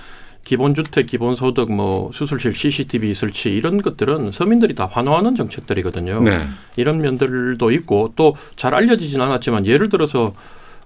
기본주택, 0.47 1.07
기본소득, 1.07 1.73
뭐 1.73 2.09
수술실 2.13 2.53
CCTV 2.55 3.13
설치 3.15 3.49
이런 3.49 3.81
것들은 3.81 4.31
서민들이 4.31 4.75
다 4.75 4.87
환호하는 4.89 5.35
정책들이거든요. 5.35 6.21
네. 6.21 6.47
이런 6.77 7.01
면들도 7.01 7.69
있고 7.71 8.13
또 8.15 8.35
잘 8.55 8.73
알려지진 8.73 9.19
않았지만 9.19 9.65
예를 9.65 9.89
들어서 9.89 10.33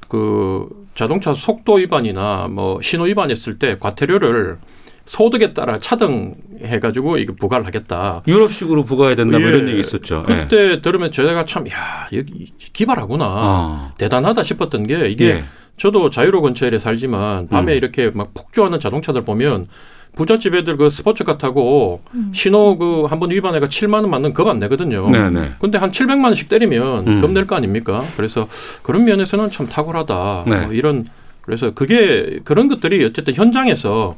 그 0.07 0.67
자동차 0.95 1.35
속도 1.35 1.75
위반이나 1.75 2.47
뭐 2.49 2.81
신호 2.81 3.03
위반했을 3.05 3.59
때 3.59 3.77
과태료를 3.79 4.57
소득에 5.05 5.53
따라 5.53 5.77
차등해가지고 5.77 7.17
이거 7.17 7.33
부과를 7.39 7.65
하겠다. 7.65 8.23
유럽식으로 8.27 8.83
부과해야 8.83 9.15
된다 9.15 9.37
뭐 9.37 9.47
예. 9.47 9.51
이런 9.51 9.67
얘기 9.69 9.79
있었죠. 9.79 10.23
그때 10.25 10.71
예. 10.71 10.81
들으면 10.81 11.11
제가 11.11 11.45
참, 11.45 11.67
야, 11.69 12.07
여기 12.13 12.51
기발하구나. 12.73 13.25
아. 13.25 13.93
대단하다 13.97 14.43
싶었던 14.43 14.87
게 14.87 15.07
이게 15.07 15.25
예. 15.25 15.43
저도 15.81 16.11
자유로 16.11 16.41
근처에 16.43 16.77
살지만 16.77 17.47
밤에 17.47 17.71
음. 17.73 17.77
이렇게 17.77 18.11
막 18.13 18.35
폭주하는 18.35 18.79
자동차들 18.79 19.23
보면 19.23 19.67
부잣집 20.15 20.53
애들 20.53 20.77
그 20.77 20.91
스포츠카 20.91 21.39
타고 21.39 22.01
음. 22.13 22.31
신호 22.35 22.77
그 22.77 23.07
한 23.07 23.19
번 23.19 23.31
위반해가 23.31 23.65
7만 23.67 23.95
원 23.95 24.11
맞는 24.11 24.33
급안 24.33 24.59
내거든요. 24.59 25.09
네네. 25.09 25.53
근데 25.59 25.79
한 25.79 25.89
700만 25.91 26.25
원씩 26.25 26.49
때리면 26.49 27.07
음. 27.07 27.21
급낼 27.21 27.47
거 27.47 27.55
아닙니까? 27.55 28.03
그래서 28.15 28.47
그런 28.83 29.05
면에서는 29.05 29.49
참 29.49 29.65
탁월하다. 29.67 30.43
네. 30.47 30.65
뭐 30.65 30.73
이런 30.73 31.07
그래서 31.41 31.71
그게 31.73 32.39
그런 32.43 32.67
것들이 32.69 33.03
어쨌든 33.03 33.33
현장에서 33.33 34.15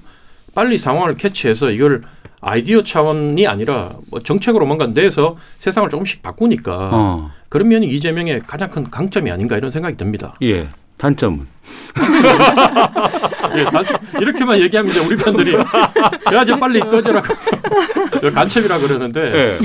빨리 0.53 0.77
상황을 0.77 1.15
캐치해서 1.15 1.71
이걸 1.71 2.01
아이디어 2.41 2.83
차원이 2.83 3.47
아니라 3.47 3.91
뭐 4.11 4.19
정책으로 4.19 4.65
뭔가 4.65 4.87
내서 4.87 5.37
세상을 5.59 5.89
조금씩 5.89 6.21
바꾸니까 6.23 6.89
어. 6.91 7.31
그런 7.47 7.69
면이 7.69 7.87
이재명의 7.87 8.41
가장 8.45 8.69
큰 8.69 8.89
강점이 8.91 9.31
아닌가 9.31 9.55
이런 9.55 9.71
생각이 9.71 9.95
듭니다. 9.95 10.33
예. 10.41 10.67
단점은? 11.03 11.45
예, 13.57 13.63
단점. 13.65 13.97
이렇게만 14.21 14.61
얘기하면 14.61 14.89
이제 14.89 15.01
우리 15.05 15.17
팬들이 15.17 15.53
야, 15.53 16.45
저 16.45 16.57
빨리 16.57 16.79
꺼져라고. 16.79 17.33
간첩이라 18.33 18.77
그러는데 18.79 19.19
예. 19.21 19.57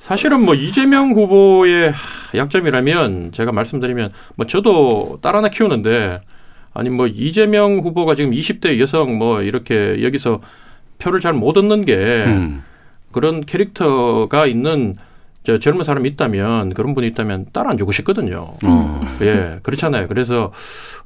사실은 0.00 0.44
뭐 0.44 0.54
이재명 0.54 1.12
후보의 1.12 1.94
약점이라면 2.34 3.32
제가 3.32 3.50
말씀드리면 3.52 4.12
뭐 4.34 4.46
저도 4.46 5.20
딸 5.22 5.34
하나 5.36 5.48
키우는데 5.48 6.20
아니 6.74 6.90
뭐 6.90 7.06
이재명 7.06 7.78
후보가 7.78 8.14
지금 8.14 8.32
20대 8.32 8.78
여성 8.78 9.16
뭐 9.16 9.40
이렇게 9.40 10.02
여기서 10.02 10.42
표를 10.98 11.20
잘 11.20 11.32
못 11.32 11.56
얻는 11.56 11.86
게 11.86 11.96
음. 12.26 12.62
그런 13.10 13.46
캐릭터가 13.46 14.44
있는 14.46 14.96
저 15.44 15.58
젊은 15.58 15.84
사람이 15.84 16.08
있다면 16.10 16.72
그런 16.72 16.94
분이 16.94 17.06
있다면 17.08 17.46
따라 17.52 17.70
안 17.70 17.78
주고 17.78 17.92
싶거든요. 17.92 18.54
어. 18.64 19.02
예, 19.20 19.58
그렇잖아요. 19.62 20.06
그래서 20.08 20.52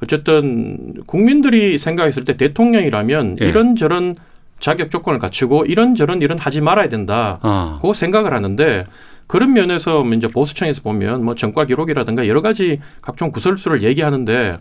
어쨌든 0.02 1.02
국민들이 1.06 1.76
생각했을 1.76 2.24
때 2.24 2.36
대통령이라면 2.36 3.38
예. 3.42 3.48
이런저런 3.48 4.14
자격 4.60 4.90
조건을 4.90 5.18
갖추고 5.18 5.66
이런저런 5.66 6.22
일은 6.22 6.38
하지 6.38 6.60
말아야 6.60 6.88
된다. 6.88 7.40
어. 7.42 7.80
그 7.82 7.92
생각을 7.94 8.32
하는데 8.32 8.84
그런 9.26 9.52
면에서 9.52 10.04
이제 10.14 10.28
보수청에서 10.28 10.82
보면 10.82 11.24
뭐 11.24 11.34
전과 11.34 11.66
기록이라든가 11.66 12.28
여러 12.28 12.40
가지 12.40 12.80
각종 13.02 13.32
구설수를 13.32 13.82
얘기하는데 13.82 14.58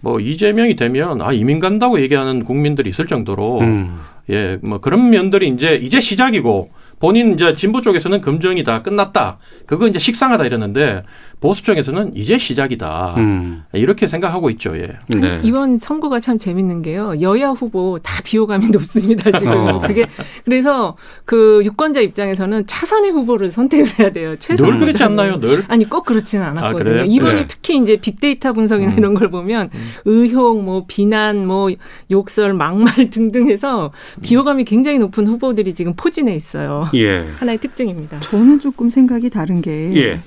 뭐 0.00 0.18
이재명이 0.18 0.76
되면 0.76 1.20
아 1.20 1.32
이민 1.32 1.60
간다고 1.60 2.00
얘기하는 2.00 2.44
국민들이 2.44 2.88
있을 2.88 3.06
정도로 3.06 3.60
음. 3.60 4.00
예뭐 4.30 4.78
그런 4.80 5.10
면들이 5.10 5.48
이제 5.48 5.74
이제 5.74 6.00
시작이고 6.00 6.70
본인 7.00 7.32
이제 7.34 7.54
진보 7.54 7.80
쪽에서는 7.80 8.20
금정이다 8.20 8.82
끝났다 8.82 9.38
그거 9.66 9.88
이제 9.88 9.98
식상하다 9.98 10.44
이러는데 10.44 11.02
보수 11.40 11.62
쪽에서는 11.62 12.12
이제 12.14 12.36
시작이다 12.36 13.14
음. 13.16 13.64
이렇게 13.72 14.06
생각하고 14.06 14.50
있죠. 14.50 14.76
예. 14.76 14.98
네. 15.08 15.40
이번 15.42 15.78
선거가 15.80 16.20
참 16.20 16.38
재밌는 16.38 16.82
게요. 16.82 17.14
여야 17.22 17.48
후보 17.48 17.98
다 18.02 18.22
비호감이 18.22 18.68
높습니다 18.70 19.36
지금. 19.38 19.52
어. 19.52 19.80
그게 19.80 20.06
그래서 20.44 20.96
그 21.24 21.62
유권자 21.64 22.00
입장에서는 22.00 22.66
차선의 22.66 23.10
후보를 23.12 23.50
선택을 23.50 23.98
해야 23.98 24.10
돼요. 24.12 24.36
최선 24.38 24.70
늘 24.72 24.78
그렇지 24.80 25.02
않나요? 25.02 25.40
늘 25.40 25.64
아니 25.68 25.88
꼭 25.88 26.04
그렇지는 26.04 26.44
않았거든요. 26.44 27.00
아, 27.00 27.04
이번에 27.04 27.34
네. 27.40 27.46
특히 27.48 27.78
이제 27.78 27.96
빅데이터 27.96 28.52
분석이나 28.52 28.92
음. 28.92 28.98
이런 28.98 29.14
걸 29.14 29.30
보면 29.30 29.70
음. 29.72 29.90
의혹, 30.04 30.62
뭐 30.62 30.84
비난, 30.86 31.46
뭐 31.46 31.70
욕설, 32.10 32.52
막말 32.52 33.08
등등해서 33.10 33.92
비호감이 34.20 34.64
굉장히 34.64 34.98
높은 34.98 35.26
후보들이 35.26 35.74
지금 35.74 35.94
포진해 35.96 36.34
있어요. 36.34 36.89
예. 36.94 37.26
하나의 37.38 37.58
특징입니다. 37.58 38.20
저는 38.20 38.60
조금 38.60 38.90
생각이 38.90 39.30
다른 39.30 39.60
게 39.60 39.94
예. 39.96 40.20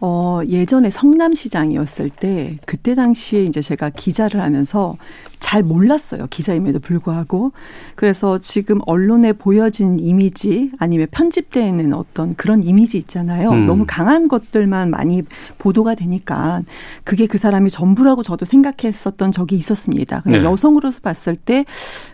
어, 0.00 0.40
예전에 0.46 0.90
성남시장이었을 0.90 2.10
때 2.10 2.50
그때 2.66 2.94
당시에 2.94 3.44
이제 3.44 3.62
제가 3.62 3.90
기자를 3.90 4.42
하면서 4.42 4.96
잘 5.38 5.62
몰랐어요. 5.62 6.26
기자임에도 6.28 6.80
불구하고. 6.80 7.52
그래서 7.94 8.38
지금 8.38 8.80
언론에 8.86 9.32
보여진 9.32 9.98
이미지 10.00 10.70
아니면 10.78 11.06
편집되어 11.10 11.66
있는 11.66 11.92
어떤 11.92 12.34
그런 12.34 12.62
이미지 12.64 12.98
있잖아요. 12.98 13.50
음. 13.50 13.66
너무 13.66 13.84
강한 13.86 14.28
것들만 14.28 14.90
많이 14.90 15.22
보도가 15.58 15.94
되니까 15.94 16.62
그게 17.04 17.26
그 17.26 17.38
사람이 17.38 17.70
전부라고 17.70 18.22
저도 18.22 18.44
생각했었던 18.44 19.32
적이 19.32 19.56
있었습니다. 19.56 20.22
네. 20.26 20.42
여성으로서 20.42 21.00
봤을 21.00 21.36
때 21.36 21.64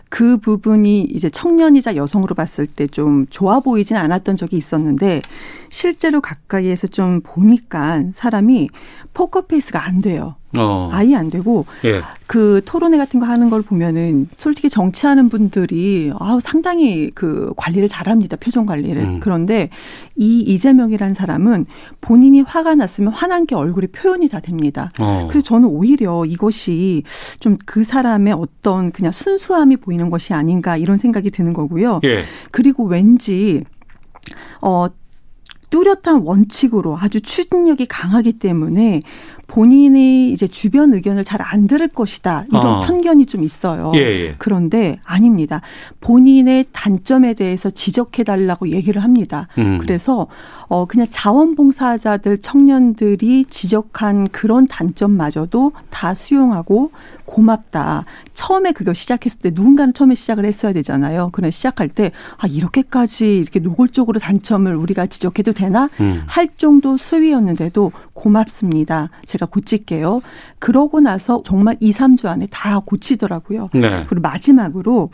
그 0.09 0.37
부분이 0.37 1.01
이제 1.05 1.27
청년이자 1.27 1.95
여성으로 1.95 2.35
봤을 2.35 2.67
때 2.67 2.85
좀 2.85 3.25
좋아 3.31 3.59
보이진 3.61 3.97
않았던 3.97 4.37
적이 4.37 4.57
있었는데 4.57 5.23
실제로 5.69 6.21
가까이에서 6.21 6.85
좀 6.85 7.21
보니까 7.21 8.01
사람이 8.11 8.69
포커페이스가 9.15 9.83
안 9.83 9.99
돼요. 9.99 10.35
어. 10.57 10.89
아예 10.91 11.15
안 11.15 11.29
되고 11.29 11.65
예. 11.83 12.01
그 12.27 12.61
토론회 12.65 12.97
같은 12.97 13.19
거 13.19 13.25
하는 13.25 13.49
걸 13.49 13.61
보면은 13.61 14.29
솔직히 14.37 14.69
정치하는 14.69 15.29
분들이 15.29 16.11
아 16.19 16.37
상당히 16.41 17.11
그 17.11 17.53
관리를 17.57 17.87
잘합니다 17.89 18.37
표정 18.37 18.65
관리를 18.65 19.01
음. 19.01 19.19
그런데 19.19 19.69
이 20.15 20.41
이재명이란 20.41 21.13
사람은 21.13 21.65
본인이 22.01 22.41
화가 22.41 22.75
났으면 22.75 23.11
화난 23.11 23.45
게 23.45 23.55
얼굴에 23.55 23.87
표현이 23.87 24.29
다 24.29 24.39
됩니다. 24.39 24.91
어. 24.99 25.27
그래서 25.29 25.43
저는 25.45 25.67
오히려 25.67 26.25
이것이 26.25 27.03
좀 27.39 27.57
그 27.65 27.83
사람의 27.83 28.33
어떤 28.33 28.91
그냥 28.91 29.11
순수함이 29.11 29.77
보이는 29.77 30.09
것이 30.09 30.33
아닌가 30.33 30.77
이런 30.77 30.97
생각이 30.97 31.31
드는 31.31 31.53
거고요. 31.53 32.01
예. 32.03 32.23
그리고 32.51 32.85
왠지 32.85 33.63
어 34.61 34.87
뚜렷한 35.69 36.21
원칙으로 36.23 36.97
아주 36.97 37.19
추진력이 37.19 37.87
강하기 37.87 38.33
때문에 38.33 39.01
본인이 39.53 40.31
이제 40.31 40.47
주변 40.47 40.93
의견을 40.93 41.23
잘 41.23 41.43
안 41.43 41.67
들을 41.67 41.87
것이다 41.89 42.45
이런 42.49 42.65
어. 42.65 42.81
편견이 42.87 43.25
좀 43.25 43.43
있어요. 43.43 43.91
예, 43.95 43.99
예. 43.99 44.35
그런데 44.37 44.97
아닙니다. 45.03 45.61
본인의 45.99 46.67
단점에 46.71 47.33
대해서 47.33 47.69
지적해 47.69 48.23
달라고 48.23 48.69
얘기를 48.69 49.03
합니다. 49.03 49.47
음. 49.57 49.77
그래서 49.79 50.27
어 50.69 50.85
그냥 50.85 51.05
자원봉사자들 51.09 52.39
청년들이 52.39 53.45
지적한 53.49 54.29
그런 54.29 54.65
단점마저도 54.65 55.73
다 55.89 56.13
수용하고 56.13 56.91
고맙다. 57.25 58.05
처음에 58.33 58.71
그거 58.71 58.93
시작했을 58.93 59.41
때 59.41 59.51
누군가는 59.53 59.93
처음에 59.93 60.15
시작을 60.15 60.45
했어야 60.45 60.73
되잖아요. 60.73 61.29
그래 61.31 61.51
시작할 61.51 61.89
때 61.89 62.11
아 62.37 62.47
이렇게까지 62.47 63.35
이렇게 63.35 63.59
노골적으로 63.59 64.19
단점을 64.19 64.73
우리가 64.73 65.05
지적해도 65.07 65.53
되나 65.53 65.89
음. 65.99 66.23
할 66.25 66.47
정도 66.57 66.97
수위였는데도 66.97 67.91
고맙습니다. 68.13 69.09
제가 69.25 69.45
고칠게요. 69.45 70.21
그러고 70.59 70.99
나서 71.01 71.41
정말 71.45 71.77
2, 71.79 71.91
3주 71.91 72.27
안에 72.27 72.47
다 72.51 72.79
고치더라고요. 72.79 73.69
네. 73.73 74.05
그리고 74.07 74.21
마지막으로 74.21 75.09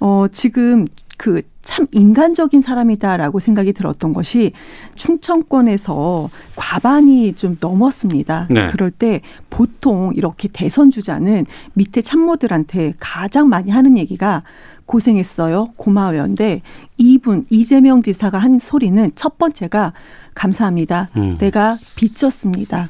어 0.00 0.26
지금 0.30 0.86
그 1.16 1.42
참 1.66 1.86
인간적인 1.90 2.60
사람이다라고 2.60 3.40
생각이 3.40 3.72
들었던 3.72 4.12
것이 4.12 4.52
충청권에서 4.94 6.28
과반이 6.54 7.34
좀 7.34 7.56
넘었습니다. 7.60 8.46
네. 8.48 8.68
그럴 8.70 8.92
때 8.92 9.20
보통 9.50 10.12
이렇게 10.14 10.48
대선 10.50 10.92
주자는 10.92 11.44
밑에 11.74 12.02
참모들한테 12.02 12.94
가장 13.00 13.48
많이 13.48 13.72
하는 13.72 13.98
얘기가 13.98 14.44
고생했어요. 14.86 15.72
고마워요인데 15.76 16.62
이분 16.98 17.44
이재명 17.50 18.00
지사가 18.00 18.38
한 18.38 18.60
소리는 18.60 19.10
첫 19.16 19.36
번째가 19.36 19.92
감사합니다. 20.36 21.08
음. 21.16 21.36
내가 21.38 21.76
빚졌습니다. 21.96 22.88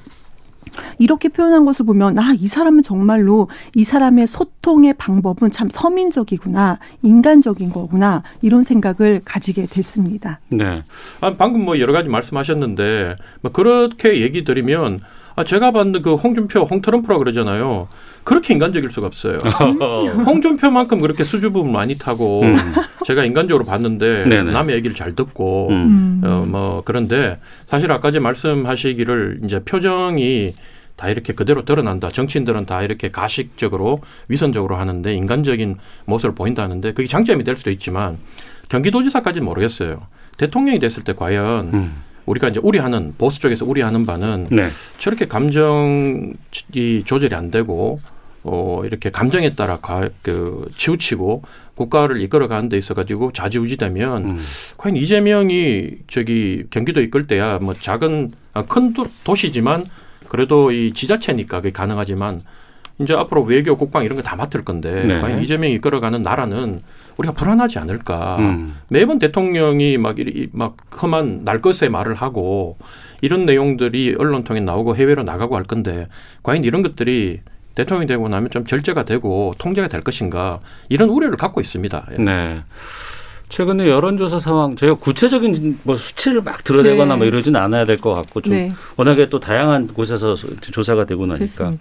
이렇게 0.99 1.29
표현한 1.29 1.65
것을 1.65 1.87
보면 1.87 2.19
아, 2.19 2.35
이 2.39 2.47
사람은 2.47 2.83
정말로 2.83 3.49
이 3.75 3.85
사람의 3.85 4.27
소통의 4.27 4.95
방법은 4.95 5.51
참 5.51 5.69
서민적이구나, 5.71 6.79
인간적인 7.03 7.71
거구나 7.71 8.23
이런 8.43 8.63
생각을 8.63 9.23
가지게 9.25 9.67
됐습니다. 9.67 10.41
네. 10.49 10.83
아, 11.21 11.35
방금 11.35 11.65
뭐 11.65 11.79
여러 11.79 11.95
가지 11.95 12.09
말씀하셨는데 12.11 13.17
뭐 13.41 13.53
그렇게 13.53 14.21
얘기 14.21 14.45
드리면 14.45 15.01
아, 15.35 15.45
제가 15.45 15.71
봤는 15.71 16.03
그 16.03 16.15
홍준표, 16.15 16.61
홍트럼프라 16.65 17.19
그러잖아요. 17.19 17.89
그렇게 18.27 18.55
인간적일 18.55 18.91
수가 18.91 19.07
없어요. 19.07 19.39
홍준표만큼 20.27 21.01
그렇게 21.01 21.23
수줍음을 21.23 21.71
많이 21.71 21.97
타고 21.97 22.43
음. 22.43 22.57
제가 23.07 23.25
인간적으로 23.25 23.65
봤는데 23.65 24.25
네네. 24.25 24.51
남의 24.51 24.75
얘기를 24.75 24.97
잘 24.97 25.15
듣고 25.15 25.69
음. 25.71 26.21
어, 26.25 26.45
뭐 26.45 26.83
그런데 26.85 27.39
사실 27.69 27.91
아까 27.93 28.11
제 28.11 28.19
말씀하시기를 28.19 29.43
이제 29.45 29.61
표정이 29.63 30.55
다 30.97 31.09
이렇게 31.09 31.35
그대로 31.35 31.65
드러난다. 31.65 32.11
정치인들은 32.11 32.67
다 32.67 32.83
이렇게 32.83 33.13
가식적으로 33.13 34.03
위선적으로 34.27 34.75
하는데 34.75 35.15
인간적인 35.15 35.77
모습을 36.07 36.35
보인다는데 36.35 36.95
그게 36.95 37.07
장점이 37.07 37.45
될 37.45 37.57
수도 37.57 37.71
있지만 37.71 38.19
경기도지사까지는 38.71 39.45
모르겠어요. 39.47 40.05
대통령이 40.37 40.81
됐을 40.81 41.05
때 41.05 41.13
과연 41.13 41.71
음. 41.73 42.03
우리가 42.25 42.49
이제 42.49 42.59
우려하는 42.61 43.15
보수 43.19 43.39
쪽에서 43.39 43.65
우려하는 43.65 44.05
바는 44.05 44.49
네. 44.51 44.67
저렇게 44.99 45.27
감정이 45.29 46.35
조절이 47.05 47.37
안 47.37 47.53
되고 47.53 48.01
어 48.49 48.83
이렇게 48.85 49.11
감정에 49.11 49.51
따라 49.55 49.79
가, 49.79 50.09
그 50.23 50.71
치우치고 50.77 51.43
국가를 51.75 52.21
이끌어 52.23 52.47
가는 52.47 52.69
데 52.69 52.79
있어 52.79 52.95
가지고 52.95 53.33
좌지우지되면 53.33 54.25
음. 54.25 54.39
과연 54.79 54.97
이재명이 54.97 55.91
저기 56.09 56.65
경기도 56.71 57.01
이끌 57.01 57.27
때야 57.27 57.59
뭐 57.59 57.75
작은 57.75 58.31
아, 58.55 58.63
큰 58.63 58.93
도, 58.95 59.07
도시지만 59.25 59.83
그래도 60.29 60.71
이 60.71 60.93
지자체니까 60.93 61.59
그게 61.59 61.73
가능하지만 61.73 62.43
이제 62.99 63.13
앞으로 63.13 63.43
외교, 63.43 63.77
국방 63.77 64.05
이런 64.05 64.17
거 64.17 64.23
다 64.23 64.37
맡을 64.37 64.65
건데 64.65 65.05
네. 65.05 65.21
과연 65.21 65.43
이재명이 65.43 65.75
이끌어가는 65.75 66.23
나라는 66.23 66.81
우리가 67.19 67.35
불안하지 67.35 67.79
않을까. 67.79 68.37
음. 68.39 68.77
매번 68.89 69.19
대통령이 69.19 69.99
막, 69.99 70.19
이, 70.19 70.49
막 70.53 70.77
험한 71.03 71.45
날 71.45 71.61
것의 71.61 71.91
말을 71.91 72.15
하고 72.15 72.79
이런 73.21 73.45
내용들이 73.45 74.17
언론 74.19 74.45
통해 74.45 74.61
나오고 74.61 74.97
해외로 74.97 75.23
나가고 75.25 75.57
할 75.57 75.65
건데 75.65 76.09
과연 76.43 76.65
이런 76.65 76.83
것들이 76.83 77.41
대통령이 77.77 78.07
되고 78.09 78.29
나면 78.29 78.51
좀 78.51 78.65
절제가 78.65 79.05
되고 79.05 79.55
통제가 79.59 79.87
될 79.87 80.03
것인가 80.03 80.61
이런 80.89 81.09
우려를 81.11 81.37
갖고 81.37 81.61
있습니다. 81.61 82.09
예. 82.13 82.23
네. 82.23 82.65
최근에 83.49 83.89
여론조사 83.89 84.39
상황 84.41 84.75
저희가 84.77 84.97
구체적인 84.97 85.79
뭐 85.85 85.97
수치를 85.97 86.43
막 86.43 86.65
드러내거나 86.65 87.15
네. 87.15 87.19
뭐 87.19 87.27
이러진 87.27 87.55
않아야 87.57 87.85
될 87.85 87.97
것 87.97 88.13
같고 88.15 88.41
좀 88.43 88.53
네. 88.55 88.71
워낙에 88.97 89.29
또 89.29 89.39
다양한 89.41 89.87
곳에서 89.89 90.35
조사가 90.61 91.05
되고 91.05 91.25
나니까 91.27 91.71
네. 91.71 91.79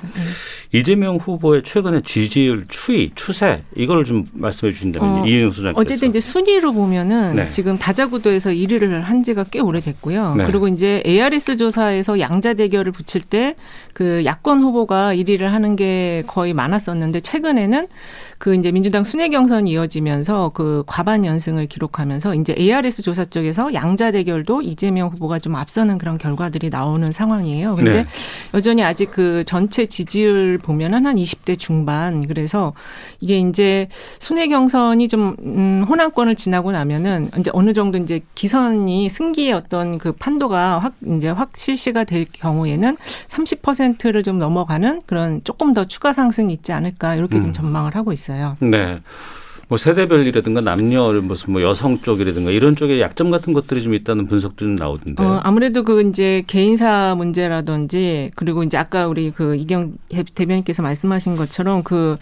이재명 0.72 1.18
후보의 1.18 1.64
최근의 1.64 2.04
지지율 2.04 2.66
추이 2.70 3.12
추세 3.16 3.64
이걸 3.76 4.06
좀 4.06 4.26
말씀해 4.34 4.72
주신다면 4.74 5.22
어, 5.22 5.26
이은영 5.26 5.52
소장께서 5.52 5.82
어쨌든 5.82 6.10
이제 6.10 6.20
순위로 6.20 6.72
보면은 6.74 7.36
네. 7.36 7.50
지금 7.50 7.78
다자구도에서 7.78 8.52
1위를 8.52 9.02
한 9.02 9.24
지가 9.24 9.46
꽤 9.52 9.60
오래됐고요. 9.60 10.36
네. 10.36 10.46
그리고 10.46 10.68
이제 10.68 11.02
ARS 11.06 11.58
조사에서 11.58 12.20
양자 12.20 12.54
대결을 12.54 12.92
붙일 12.92 13.22
때 13.22 13.56
그 13.94 14.24
야권 14.26 14.62
후보가 14.62 15.16
1위를 15.16 15.44
하는 15.44 15.78
게 15.78 16.22
거의 16.28 16.52
많았었는데 16.54 17.22
최근에는 17.22 17.88
그 18.38 18.54
이제 18.54 18.72
민주당 18.72 19.04
순회 19.04 19.30
경선이 19.30 19.72
이어지면서 19.72 20.52
그 20.54 20.84
과반 20.86 21.26
연승을 21.26 21.68
기록하면서 21.68 22.36
이제 22.36 22.54
ARS 22.58 23.02
조사 23.02 23.24
쪽에서 23.24 23.74
양자 23.74 24.12
대결도 24.12 24.62
이재명 24.62 25.08
후보가 25.08 25.40
좀 25.40 25.56
앞서는 25.56 25.98
그런 25.98 26.18
결과들이 26.18 26.70
나오는 26.70 27.12
상황이에요. 27.12 27.76
근데 27.76 27.92
네. 27.92 28.06
여전히 28.54 28.84
아직 28.84 29.12
그 29.12 29.44
전체 29.46 29.86
지지율 29.86 30.58
보면은 30.58 31.06
한 31.06 31.16
20대 31.16 31.58
중반 31.58 32.28
그래서 32.28 32.74
이게 33.22 33.40
이제 33.40 33.88
순회 34.20 34.48
경선이 34.48 35.08
좀 35.08 35.36
음, 35.40 35.86
호남권을 35.88 36.36
지나고 36.36 36.74
나면은 36.74 37.30
이제 37.40 37.50
어느 37.54 37.72
정도 37.74 37.98
이제 37.98 38.20
기선이 38.36 39.10
승기의 39.10 39.54
어떤 39.54 39.98
그 39.98 40.12
판도가 40.12 40.80
확 40.80 40.94
이제 41.18 41.30
확 41.30 41.54
실시가 41.56 42.04
될 42.04 42.26
경우에는 42.26 42.98
30%를 43.30 44.24
좀 44.24 44.40
넘어가는 44.40 45.04
그런 45.06 45.42
조금 45.46 45.74
더 45.74 45.86
추가 45.86 46.12
상승이 46.12 46.52
있지 46.54 46.74
않을까 46.74 47.16
이렇게 47.16 47.38
좀 47.38 47.46
음. 47.46 47.54
전망을 47.54 47.96
하고 47.96 48.12
있습니다. 48.12 48.25
있어요. 48.26 48.58
네. 48.60 49.00
뭐 49.68 49.80
세대별이라든가 49.80 50.62
남녀 50.62 51.12
무슨 51.24 51.54
뭐 51.54 51.62
여성 51.64 52.00
쪽이라든가 52.00 52.52
이런 52.52 52.76
쪽에 52.76 53.02
약점 53.02 53.32
같은 53.32 53.52
것들이 53.52 53.82
좀 53.82 53.96
있다는 53.96 54.28
분석도 54.28 54.64
좀 54.64 54.76
나오던데. 54.76 55.24
어, 55.24 55.40
아무래도 55.44 55.84
그 55.84 56.08
이제 56.08 56.44
개인사 56.46 57.16
문제라든지 57.18 58.30
그리고 58.36 58.62
이제 58.62 58.78
아까 58.78 59.08
우리 59.08 59.32
그 59.32 59.56
이경 59.56 59.94
대변인께서 60.36 60.84
말씀하신 60.84 61.36
것처럼 61.36 61.82
그 61.82 62.18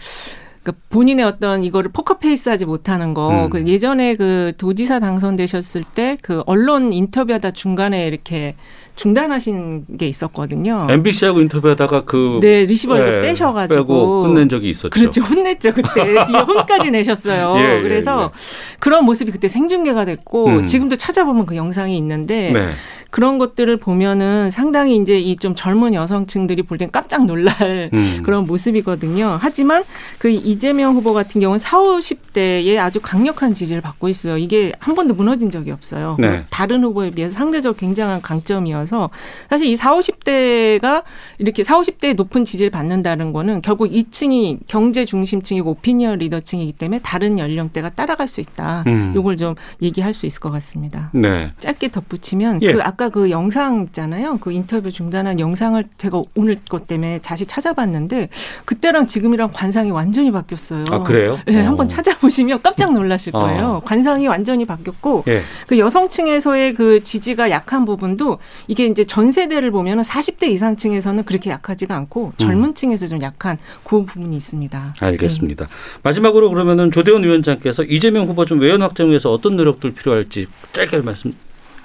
그러니까 0.64 0.82
본인의 0.88 1.24
어떤 1.26 1.62
이거를 1.62 1.92
포커페이스 1.92 2.48
하지 2.48 2.64
못하는 2.64 3.12
거. 3.14 3.44
음. 3.44 3.50
그 3.50 3.66
예전에 3.66 4.16
그 4.16 4.52
도지사 4.58 4.98
당선되셨을 4.98 5.84
때 5.94 6.16
그 6.22 6.42
언론 6.46 6.92
인터뷰하다 6.92 7.50
중간에 7.50 8.06
이렇게 8.06 8.54
중단하신 8.96 9.84
게 9.98 10.06
있었거든요. 10.08 10.86
MBC하고 10.88 11.40
인터뷰하다가 11.40 12.04
그 12.04 12.38
네, 12.40 12.64
리시버를 12.64 13.22
네, 13.22 13.28
빼셔가지고 13.28 14.24
혼낸 14.24 14.48
적이 14.48 14.70
있었죠. 14.70 14.90
그렇죠, 14.90 15.20
혼냈죠 15.22 15.74
그때 15.74 15.90
뒤에 16.24 16.38
혼까지 16.40 16.90
내셨어요. 16.90 17.54
예, 17.58 17.76
예, 17.78 17.82
그래서 17.82 18.30
예. 18.32 18.76
그런 18.78 19.04
모습이 19.04 19.32
그때 19.32 19.48
생중계가 19.48 20.04
됐고 20.06 20.46
음. 20.46 20.66
지금도 20.66 20.96
찾아보면 20.96 21.44
그 21.46 21.56
영상이 21.56 21.96
있는데 21.98 22.52
네. 22.52 22.68
그런 23.14 23.38
것들을 23.38 23.76
보면은 23.76 24.50
상당히 24.50 24.96
이제 24.96 25.20
이 25.20 25.36
좀 25.36 25.54
젊은 25.54 25.94
여성층들이 25.94 26.62
볼 26.62 26.78
땐 26.78 26.88
깜짝 26.90 27.26
놀랄 27.26 27.90
음. 27.92 28.20
그런 28.24 28.46
모습이거든요. 28.46 29.38
하지만 29.40 29.84
그 30.18 30.28
이재명 30.30 30.94
후보 30.94 31.12
같은 31.12 31.40
경우는 31.40 31.58
4, 31.58 31.78
50대에 31.78 32.78
아주 32.78 33.00
강력한 33.00 33.52
지지를 33.54 33.82
받고 33.82 34.08
있어요. 34.08 34.36
이게 34.38 34.72
한 34.80 34.94
번도 34.94 35.14
무너진 35.14 35.50
적이 35.50 35.70
없어요. 35.72 36.16
네. 36.18 36.44
다른 36.50 36.82
후보에 36.82 37.10
비해서 37.10 37.34
상대적으로 37.38 37.76
굉장한 37.76 38.22
강점이어서 38.22 39.10
사실 39.50 39.66
이 39.68 39.76
4, 39.76 39.94
50대가 39.94 41.02
이렇게 41.38 41.62
4, 41.62 41.76
50대에 41.78 42.14
높은 42.14 42.44
지지를 42.44 42.70
받는다는 42.70 43.32
거는 43.32 43.60
결국 43.62 43.90
2층이 43.90 44.60
경제 44.66 45.04
중심층이고 45.04 45.70
오피니언 45.70 46.18
리더층이기 46.18 46.72
때문에 46.72 47.00
다른 47.02 47.38
연령대가 47.38 47.90
따라갈 47.90 48.26
수 48.28 48.40
있다. 48.40 48.84
음. 48.86 49.12
요걸 49.14 49.36
좀 49.36 49.54
얘기할 49.82 50.14
수 50.14 50.26
있을 50.26 50.40
것 50.40 50.50
같습니다. 50.50 51.10
네. 51.12 51.52
짧게 51.60 51.88
덧붙이면 51.88 52.62
예. 52.62 52.72
그 52.72 52.82
아까 52.82 53.03
아까 53.04 53.08
그 53.10 53.30
영상 53.30 53.82
있잖아요. 53.88 54.38
그 54.38 54.50
인터뷰 54.52 54.90
중단한 54.90 55.38
영상을 55.38 55.82
제가 55.98 56.22
오늘 56.34 56.56
것 56.68 56.86
때문에 56.86 57.18
다시 57.18 57.44
찾아봤는데 57.44 58.28
그때랑 58.64 59.06
지금이랑 59.06 59.50
관상이 59.52 59.90
완전히 59.90 60.32
바뀌었어요. 60.32 60.84
아, 60.90 61.02
그래요? 61.02 61.38
네, 61.46 61.60
어. 61.60 61.68
한번 61.68 61.88
찾아보시면 61.88 62.62
깜짝 62.62 62.92
놀라실 62.92 63.32
거예요. 63.32 63.66
어. 63.66 63.80
관상이 63.84 64.26
완전히 64.26 64.64
바뀌었고 64.64 65.24
예. 65.28 65.42
그 65.66 65.78
여성층에서의 65.78 66.74
그 66.74 67.02
지지가 67.02 67.50
약한 67.50 67.84
부분도 67.84 68.38
이게 68.68 68.86
이제 68.86 69.04
전 69.04 69.32
세대를 69.32 69.70
보면은 69.70 70.02
40대 70.02 70.48
이상층에서는 70.48 71.24
그렇게 71.24 71.50
약하지가 71.50 71.94
않고 71.94 72.32
젊은 72.38 72.70
음. 72.70 72.74
층에서 72.74 73.06
좀 73.06 73.20
약한 73.20 73.58
그 73.84 74.04
부분이 74.04 74.36
있습니다. 74.36 74.94
알겠습니다. 74.98 75.66
네. 75.66 75.72
마지막으로 76.02 76.50
그러면은 76.50 76.90
조대원 76.90 77.22
위원장께서 77.22 77.84
이재명 77.84 78.26
후보 78.26 78.44
좀 78.46 78.60
외연 78.60 78.82
확장 78.82 79.08
위해서 79.08 79.30
어떤 79.30 79.56
노력들 79.56 79.92
필요할지 79.92 80.46
짧게 80.72 80.98
말씀 80.98 81.34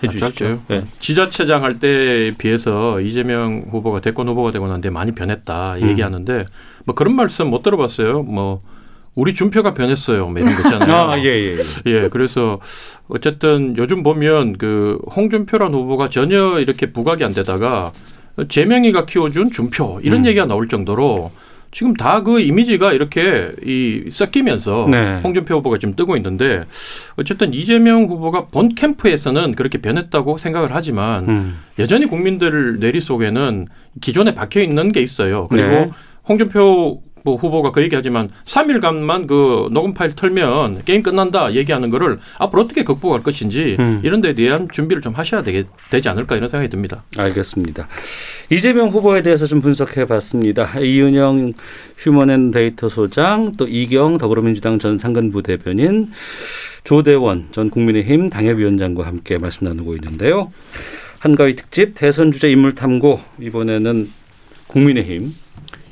해주시죠. 0.03 0.59
네. 0.67 0.83
지자체장 0.99 1.63
할 1.63 1.79
때에 1.79 2.31
비해서 2.37 3.01
이재명 3.01 3.65
후보가 3.69 4.01
대권 4.01 4.27
후보가 4.27 4.51
되고 4.51 4.67
난데 4.67 4.89
많이 4.89 5.11
변했다 5.11 5.75
음. 5.75 5.89
얘기하는데 5.89 6.45
뭐 6.85 6.95
그런 6.95 7.15
말씀 7.15 7.49
못 7.49 7.63
들어봤어요. 7.63 8.23
뭐 8.23 8.61
우리 9.15 9.33
준표가 9.33 9.73
변했어요. 9.73 10.27
뭐 10.27 10.39
이런 10.39 10.55
거 10.55 10.61
있잖아요. 10.63 10.95
아, 10.95 11.19
예, 11.19 11.25
예, 11.25 11.57
예. 11.57 11.63
예, 11.85 12.07
그래서 12.09 12.59
어쨌든 13.09 13.75
요즘 13.77 14.03
보면 14.03 14.57
그 14.57 14.99
홍준표란 15.15 15.73
후보가 15.73 16.09
전혀 16.09 16.59
이렇게 16.59 16.91
부각이 16.91 17.23
안 17.23 17.33
되다가 17.33 17.91
재명이가 18.47 19.05
키워준 19.05 19.51
준표 19.51 19.99
이런 20.03 20.21
음. 20.21 20.25
얘기가 20.27 20.45
나올 20.45 20.69
정도로 20.69 21.31
지금 21.71 21.93
다 21.93 22.23
그 22.23 22.39
이미지가 22.41 22.93
이렇게 22.93 23.51
이 23.63 24.09
섞이면서 24.11 24.87
네. 24.89 25.19
홍준표 25.23 25.55
후보가 25.57 25.77
지금 25.77 25.95
뜨고 25.95 26.15
있는데 26.17 26.63
어쨌든 27.15 27.53
이재명 27.53 28.03
후보가 28.05 28.47
본 28.47 28.69
캠프에서는 28.75 29.55
그렇게 29.55 29.77
변했다고 29.77 30.37
생각을 30.37 30.69
하지만 30.71 31.29
음. 31.29 31.59
여전히 31.77 32.05
국민들 32.07 32.79
뇌리 32.79 32.99
속에는 32.99 33.67
기존에 34.01 34.33
박혀 34.33 34.61
있는 34.61 34.91
게 34.91 35.01
있어요. 35.01 35.47
그리고 35.47 35.67
네. 35.69 35.91
홍준표 36.27 37.01
뭐 37.29 37.35
후보가 37.35 37.71
그 37.71 37.83
얘기하지만 37.83 38.29
3일간만 38.45 39.27
그 39.27 39.69
녹음 39.71 39.93
파일 39.93 40.15
털면 40.15 40.83
게임 40.85 41.03
끝난다 41.03 41.53
얘기하는 41.53 41.91
거를 41.91 42.17
앞으로 42.39 42.63
어떻게 42.63 42.83
극복할 42.83 43.21
것인지 43.21 43.77
음. 43.79 44.01
이런 44.03 44.21
데 44.21 44.33
대한 44.33 44.67
준비를 44.71 45.01
좀 45.01 45.13
하셔야 45.13 45.43
되게, 45.43 45.65
되지 45.91 46.09
않을까 46.09 46.35
이런 46.35 46.49
생각이 46.49 46.69
듭니다. 46.69 47.03
알겠습니다. 47.15 47.87
이재명 48.49 48.89
후보에 48.89 49.21
대해서 49.21 49.45
좀 49.45 49.61
분석해 49.61 50.05
봤습니다. 50.05 50.79
이은영 50.79 51.53
휴먼앤데이터 51.97 52.89
소장 52.89 53.53
또 53.57 53.67
이경 53.67 54.17
더불어민주당 54.17 54.79
전 54.79 54.97
상근부 54.97 55.43
대변인 55.43 56.09
조대원 56.83 57.49
전 57.51 57.69
국민의힘 57.69 58.29
당협위원장과 58.29 59.05
함께 59.05 59.37
말씀 59.37 59.67
나누고 59.67 59.93
있는데요. 59.95 60.51
한가위 61.19 61.55
특집 61.55 61.93
대선 61.95 62.31
주제 62.31 62.49
인물 62.49 62.73
탐구 62.73 63.19
이번에는 63.39 64.09
국민의힘 64.67 65.33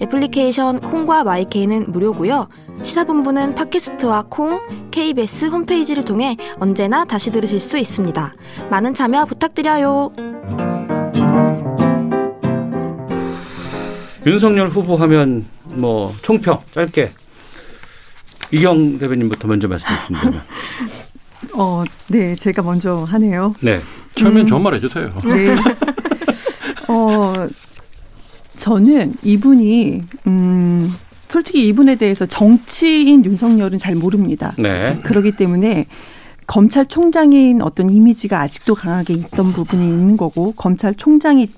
애플리케이션 0.00 0.80
콩과 0.80 1.24
마이케이는 1.24 1.92
무료고요. 1.92 2.48
시사본부는 2.82 3.54
팟캐스트와 3.54 4.24
콩, 4.28 4.60
KBS 4.90 5.46
홈페이지를 5.46 6.04
통해 6.04 6.36
언제나 6.58 7.04
다시 7.04 7.30
들으실 7.30 7.60
수 7.60 7.78
있습니다. 7.78 8.32
많은 8.70 8.94
참여 8.94 9.26
부탁드려요. 9.26 10.12
윤석열 14.26 14.68
후보 14.68 14.96
하면 14.96 15.46
뭐 15.64 16.14
총평 16.22 16.58
짧게 16.72 17.12
이경 18.52 18.98
대변인부터 18.98 19.48
먼저 19.48 19.68
말씀해 19.68 19.98
주신다면. 20.00 20.42
어, 21.54 21.84
네, 22.08 22.34
제가 22.34 22.62
먼저 22.62 23.04
하네요. 23.04 23.54
네. 23.60 23.80
처음엔 24.14 24.42
음, 24.42 24.46
좋은 24.46 24.62
말 24.62 24.74
해주세요. 24.74 25.12
네. 25.24 25.54
어, 26.88 27.48
저는 28.60 29.14
이분이 29.22 30.02
음 30.26 30.92
솔직히 31.28 31.66
이분에 31.68 31.94
대해서 31.94 32.26
정치인 32.26 33.24
윤석열은 33.24 33.78
잘 33.78 33.94
모릅니다. 33.94 34.52
네. 34.58 35.00
그렇기 35.02 35.32
때문에 35.32 35.84
검찰총장인 36.46 37.62
어떤 37.62 37.88
이미지가 37.88 38.38
아직도 38.38 38.74
강하게 38.74 39.14
있던 39.14 39.52
부분이 39.52 39.82
있는 39.82 40.16
거고 40.16 40.52
검찰총장이 40.52 41.48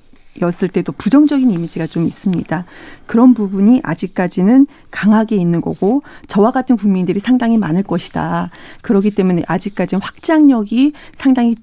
였을 0.41 0.69
때도 0.69 0.93
부정적인 0.93 1.51
이미지가 1.51 1.88
좀 1.88 2.07
있습니다. 2.07 2.65
그런 3.07 3.35
부분이 3.35 3.81
아직까지는 3.83 4.67
강하게 4.91 5.37
있는 5.37 5.61
거고 5.61 6.03
저와 6.29 6.53
같은 6.53 6.77
국민들이 6.77 7.19
상당히 7.19 7.59
많을 7.59 7.83
것이다. 7.83 8.51
그렇기 8.83 9.11
때문에 9.11 9.43
아직까지는 9.47 10.01
확장력이 10.01 10.93
상당히 11.15 11.57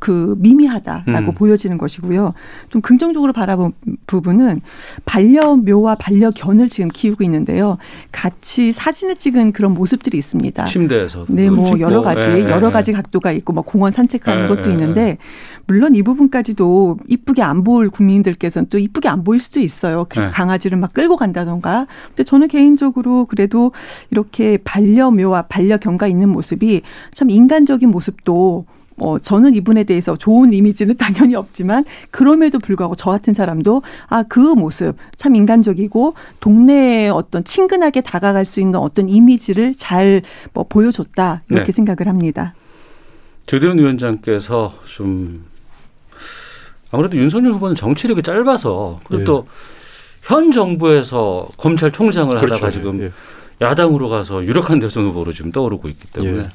그 0.00 0.36
미미하다라고 0.38 1.32
음. 1.32 1.34
보여지는 1.34 1.78
것이고요. 1.78 2.34
좀 2.70 2.80
긍정적으로 2.80 3.32
바라본 3.32 3.72
부분은 4.06 4.60
반려묘와 5.04 5.96
반려견을 5.96 6.68
지금 6.68 6.88
키우고 6.88 7.24
있는데요. 7.24 7.78
같이 8.12 8.72
사진을 8.72 9.16
찍은 9.16 9.52
그런 9.52 9.74
모습들이 9.74 10.18
있습니다. 10.18 10.64
침대에서. 10.64 11.26
네, 11.28 11.50
뭐 11.50 11.78
여러 11.80 12.02
가지 12.02 12.26
예, 12.30 12.38
예, 12.38 12.50
여러 12.50 12.70
가지 12.70 12.92
각도가 12.92 13.32
있고 13.32 13.52
뭐 13.52 13.62
공원 13.62 13.92
산책하는 13.92 14.44
예, 14.44 14.48
것도 14.48 14.68
예, 14.68 14.72
있는데 14.72 15.00
예. 15.02 15.18
물론 15.66 15.94
이 15.94 16.02
부분까지도 16.02 16.98
이쁘게 17.08 17.42
안 17.42 17.64
보일 17.64 17.90
국민들께서는 17.90 18.68
또 18.70 18.78
이쁘게 18.78 19.08
안 19.08 19.24
보일 19.24 19.40
수도 19.40 19.60
있어요. 19.60 20.06
그 20.08 20.30
강아지를 20.30 20.78
막 20.78 20.94
끌고 20.94 21.16
간다던가. 21.16 21.86
근데 22.08 22.24
저는 22.24 22.48
개인적으로 22.48 23.26
그래도 23.26 23.72
이렇게 24.10 24.58
반려묘와 24.58 25.42
반려견과 25.42 26.06
있는 26.06 26.28
모습이 26.28 26.82
참 27.12 27.30
인간적인 27.30 27.90
모습도 27.90 28.64
뭐 28.96 29.18
저는 29.18 29.54
이분에 29.54 29.84
대해서 29.84 30.16
좋은 30.16 30.52
이미지는 30.52 30.96
당연히 30.98 31.34
없지만 31.34 31.84
그럼에도 32.10 32.58
불구하고 32.58 32.94
저 32.96 33.10
같은 33.10 33.34
사람도 33.34 33.82
아 34.08 34.22
그 34.28 34.40
모습 34.40 34.96
참 35.16 35.34
인간적이고 35.36 36.14
동네에 36.40 37.08
어떤 37.08 37.44
친근하게 37.44 38.00
다가갈 38.00 38.44
수 38.44 38.60
있는 38.60 38.78
어떤 38.80 39.08
이미지를 39.08 39.74
잘 39.76 40.22
뭐 40.52 40.64
보여줬다 40.68 41.42
이렇게 41.50 41.66
네. 41.66 41.72
생각을 41.72 42.08
합니다. 42.08 42.54
조대원 43.46 43.78
위원장께서 43.78 44.74
좀 44.94 45.44
아무래도 46.90 47.16
윤석열 47.16 47.52
후보는 47.54 47.74
정치력이 47.76 48.22
짧아서 48.22 49.00
그리고 49.04 49.20
예. 49.20 49.24
또현 49.24 50.52
정부에서 50.52 51.48
검찰총장을 51.56 52.36
그렇죠. 52.38 52.54
하다가 52.54 52.70
지금 52.70 53.00
예. 53.02 53.12
야당으로 53.60 54.08
가서 54.08 54.44
유력한 54.44 54.80
대선 54.80 55.04
후보로 55.04 55.32
지금 55.32 55.52
떠오르고 55.52 55.88
있기 55.88 56.06
때문에 56.12 56.44
예. 56.44 56.48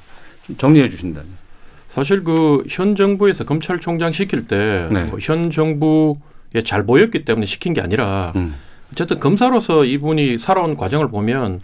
좀 0.48 0.58
정리해 0.58 0.90
주신다면. 0.90 1.30
사실 1.92 2.24
그 2.24 2.64
현 2.70 2.96
정부에서 2.96 3.44
검찰총장 3.44 4.12
시킬 4.14 4.48
때현 4.48 4.94
네. 4.94 5.04
뭐 5.06 5.20
정부에 5.20 6.62
잘 6.64 6.86
보였기 6.86 7.26
때문에 7.26 7.46
시킨 7.46 7.74
게 7.74 7.82
아니라 7.82 8.32
음. 8.38 8.56
어쨌든 8.94 9.20
검사로서 9.20 9.84
이분이 9.86 10.38
살아온 10.38 10.76
과정을 10.78 11.10
보면 11.10 11.60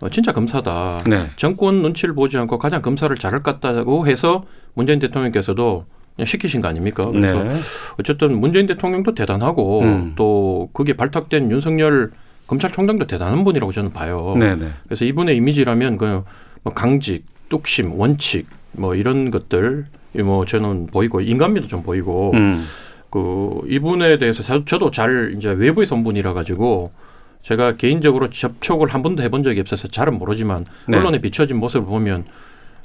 어, 0.00 0.08
진짜 0.10 0.32
검사다. 0.32 1.04
네. 1.06 1.26
정권 1.36 1.82
눈치를 1.82 2.14
보지 2.14 2.36
않고 2.38 2.58
가장 2.58 2.80
검사를 2.82 3.14
잘할 3.16 3.42
것 3.42 3.60
같다고 3.60 4.06
해서 4.06 4.44
문재인 4.74 4.98
대통령께서도 4.98 5.84
시키신 6.24 6.60
거 6.60 6.68
아닙니까? 6.68 7.04
그래서 7.10 7.42
네. 7.42 7.56
어쨌든 7.98 8.38
문재인 8.38 8.66
대통령도 8.66 9.14
대단하고 9.14 9.80
음. 9.80 10.12
또 10.16 10.68
그게 10.74 10.92
발탁된 10.94 11.50
윤석열 11.50 12.10
검찰총장도 12.46 13.06
대단한 13.06 13.44
분이라고 13.44 13.72
저는 13.72 13.92
봐요. 13.92 14.34
네네. 14.38 14.56
네. 14.56 14.70
그래서 14.84 15.04
이분의 15.06 15.36
이미지라면 15.36 15.96
그뭐 15.98 16.24
강직, 16.74 17.24
뚝심, 17.48 17.98
원칙 17.98 18.46
뭐 18.72 18.94
이런 18.94 19.30
것들 19.30 19.86
뭐 20.24 20.44
저는 20.44 20.86
보이고 20.88 21.20
인간미도 21.20 21.66
좀 21.68 21.82
보이고 21.82 22.32
음. 22.34 22.66
그 23.10 23.60
이분에 23.66 24.18
대해서 24.18 24.42
저도 24.64 24.90
잘 24.90 25.34
이제 25.36 25.50
외부에서 25.50 25.94
온 25.96 26.04
분이라 26.04 26.32
가지고 26.32 26.92
제가 27.42 27.76
개인적으로 27.76 28.30
접촉을 28.30 28.88
한 28.88 29.02
번도 29.02 29.22
해본 29.22 29.42
적이 29.42 29.60
없어서 29.60 29.88
잘은 29.88 30.18
모르지만 30.18 30.66
네. 30.86 30.96
언론에 30.98 31.20
비춰진 31.20 31.58
모습을 31.58 31.86
보면 31.86 32.24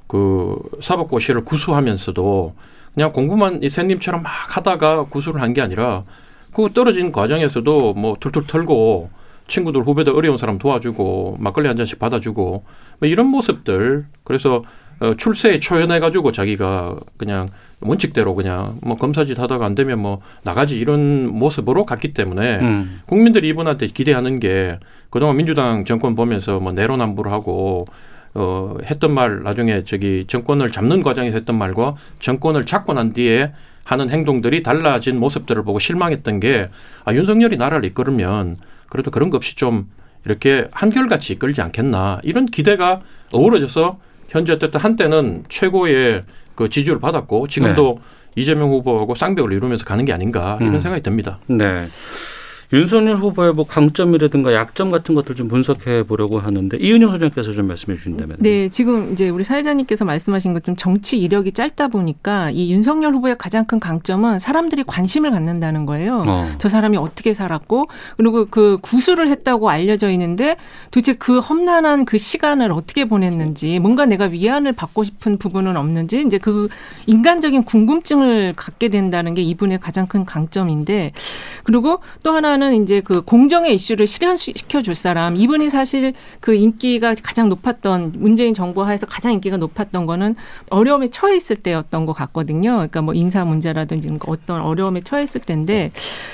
그 0.07 0.57
사법고시를 0.81 1.43
구수하면서도 1.45 2.55
그냥 2.93 3.11
공부만 3.11 3.61
이 3.63 3.69
샌님처럼 3.69 4.23
막 4.23 4.31
하다가 4.55 5.05
구수를 5.05 5.41
한 5.41 5.53
게 5.53 5.61
아니라 5.61 6.03
그 6.53 6.69
떨어진 6.73 7.11
과정에서도 7.11 7.93
뭐 7.95 8.15
툴툴 8.19 8.47
털고 8.47 9.09
친구들 9.47 9.81
후배들 9.81 10.15
어려운 10.15 10.37
사람 10.37 10.57
도와주고 10.57 11.37
막걸리 11.39 11.67
한 11.67 11.75
잔씩 11.77 11.99
받아주고 11.99 12.63
뭐 12.99 13.09
이런 13.09 13.27
모습들 13.27 14.05
그래서 14.23 14.63
어, 14.99 15.13
출세에 15.15 15.59
초연해가지고 15.59 16.31
자기가 16.31 16.97
그냥 17.17 17.49
원칙대로 17.81 18.35
그냥 18.35 18.79
뭐 18.81 18.95
검사짓 18.95 19.37
하다가 19.39 19.65
안 19.65 19.75
되면 19.75 19.99
뭐 19.99 20.21
나가지 20.43 20.77
이런 20.77 21.27
모습으로 21.27 21.83
갔기 21.83 22.13
때문에 22.13 22.57
음. 22.57 23.01
국민들이 23.05 23.49
이분한테 23.49 23.87
기대하는 23.87 24.39
게 24.39 24.79
그동안 25.09 25.37
민주당 25.37 25.85
정권 25.85 26.15
보면서 26.15 26.59
뭐 26.59 26.71
내로남불 26.71 27.29
하고 27.29 27.85
어 28.33 28.75
했던 28.83 29.13
말 29.13 29.43
나중에 29.43 29.83
저기 29.83 30.25
정권을 30.27 30.71
잡는 30.71 31.03
과정에서 31.03 31.35
했던 31.35 31.57
말과 31.57 31.95
정권을 32.19 32.65
잡고 32.65 32.93
난 32.93 33.13
뒤에 33.13 33.53
하는 33.85 34.09
행동들이 34.09 34.63
달라진 34.63 35.19
모습들을 35.19 35.63
보고 35.63 35.79
실망했던 35.79 36.39
게 36.39 36.69
아, 37.05 37.13
윤석열이 37.13 37.55
나라를 37.57 37.85
이끌으면 37.85 38.57
그래도 38.89 39.11
그런 39.11 39.29
거 39.29 39.37
없이 39.37 39.55
좀 39.55 39.87
이렇게 40.25 40.67
한결같이 40.71 41.33
이끌지 41.33 41.61
않겠나 41.61 42.19
이런 42.23 42.47
기대가 42.47 43.01
어우러져서 43.31 43.99
현재 44.35 44.51
어쨌든 44.51 44.81
한때는 44.81 45.45
최고의 45.47 46.25
그 46.55 46.67
지지를 46.67 46.99
받았고 46.99 47.47
지금도 47.47 47.99
네. 47.99 48.41
이재명 48.41 48.69
후보하고 48.69 49.15
쌍벽을 49.15 49.53
이루면서 49.53 49.85
가는 49.85 50.03
게 50.03 50.11
아닌가 50.11 50.57
이런 50.59 50.75
음. 50.75 50.79
생각이 50.81 51.01
듭니다. 51.01 51.39
네. 51.47 51.87
윤석열 52.75 53.17
후보의 53.17 53.53
뭐 53.53 53.65
강점이라든가 53.65 54.53
약점 54.53 54.89
같은 54.89 55.15
것들 55.15 55.35
좀 55.35 55.47
분석해 55.47 56.03
보려고 56.03 56.39
하는데 56.39 56.77
이은영 56.77 57.11
소장께서 57.11 57.53
좀 57.53 57.67
말씀해 57.67 57.95
주신다면. 57.95 58.35
네, 58.39 58.67
지금 58.69 59.13
이제 59.13 59.29
우리 59.29 59.43
사회자님께서 59.43 60.03
말씀하신 60.03 60.53
것좀 60.53 60.75
정치 60.75 61.17
이력이 61.17 61.53
짧다 61.53 61.87
보니까 61.87 62.49
이 62.51 62.73
윤석열 62.73 63.13
후보의 63.13 63.37
가장 63.37 63.65
큰 63.65 63.79
강점은 63.79 64.39
사람들이 64.39 64.83
관심을 64.85 65.31
갖는다는 65.31 65.85
거예요. 65.85 66.23
어. 66.25 66.49
저 66.57 66.67
사람이 66.67 66.97
어떻게 66.97 67.33
살았고 67.33 67.87
그리고 68.17 68.45
그 68.45 68.77
구술을 68.81 69.29
했다고 69.29 69.69
알려져 69.69 70.09
있는데 70.09 70.57
도대체 70.91 71.13
그 71.13 71.39
험난한 71.39 72.05
그 72.05 72.17
시간을 72.17 72.71
어떻게 72.71 73.05
보냈는지 73.05 73.79
뭔가 73.79 74.05
내가 74.05 74.25
위안을 74.25 74.73
받고 74.73 75.03
싶은 75.03 75.37
부분은 75.37 75.77
없는지 75.77 76.23
이제 76.25 76.37
그 76.37 76.67
인간적인 77.05 77.63
궁금증을 77.63 78.53
갖게 78.55 78.89
된다는 78.89 79.33
게 79.33 79.41
이분의 79.43 79.79
가장 79.79 80.07
큰 80.07 80.25
강점인데 80.25 81.13
그리고 81.63 81.99
또 82.23 82.31
하나 82.31 82.49
하 82.49 82.55
나는 82.65 82.81
이제 82.81 82.99
그 82.99 83.21
공정의 83.21 83.75
이슈를 83.75 84.07
실현시켜 84.07 84.81
줄 84.81 84.95
사람 84.95 85.35
이분이 85.35 85.69
사실 85.69 86.13
그 86.39 86.55
인기가 86.55 87.13
가장 87.21 87.47
높았던 87.49 88.13
문재인 88.15 88.55
정부 88.55 88.83
하에서 88.83 89.05
가장 89.05 89.33
인기가 89.33 89.57
높았던 89.57 90.07
거는 90.07 90.35
어려움에 90.69 91.09
처해 91.09 91.35
있을 91.35 91.55
때였던 91.57 92.07
것 92.07 92.13
같거든요. 92.13 92.73
그러니까 92.73 93.01
뭐 93.03 93.13
인사 93.13 93.45
문제라든지 93.45 94.09
어떤 94.25 94.61
어려움에 94.61 95.01
처했을 95.01 95.41
때인데 95.41 95.91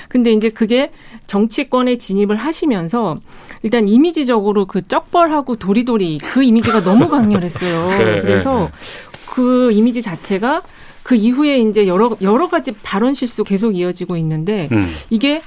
근데 0.08 0.32
이제 0.32 0.50
그게 0.50 0.92
정치권에 1.28 1.98
진입을 1.98 2.38
하시면서 2.38 3.18
일단 3.64 3.90
이미지적으로 3.90 4.66
그 4.66 4.88
쩍벌하고 4.88 5.58
도리도리 5.58 6.20
그 6.20 6.44
이미지가 6.44 6.84
너무 6.84 7.10
강렬했어요. 7.10 7.90
네, 8.00 8.22
그래서 8.22 8.54
네, 8.54 8.66
네. 8.66 9.22
그 9.32 9.72
이미지 9.74 10.02
자체가 10.02 10.62
그 11.04 11.16
이후에 11.16 11.60
이제 11.60 11.88
여러 11.88 12.16
여러 12.22 12.48
가지 12.48 12.72
발언 12.72 13.14
실수 13.14 13.44
계속 13.44 13.76
이어지고 13.76 14.16
있는데 14.18 14.70
음. 14.72 14.88
이게 15.10 15.42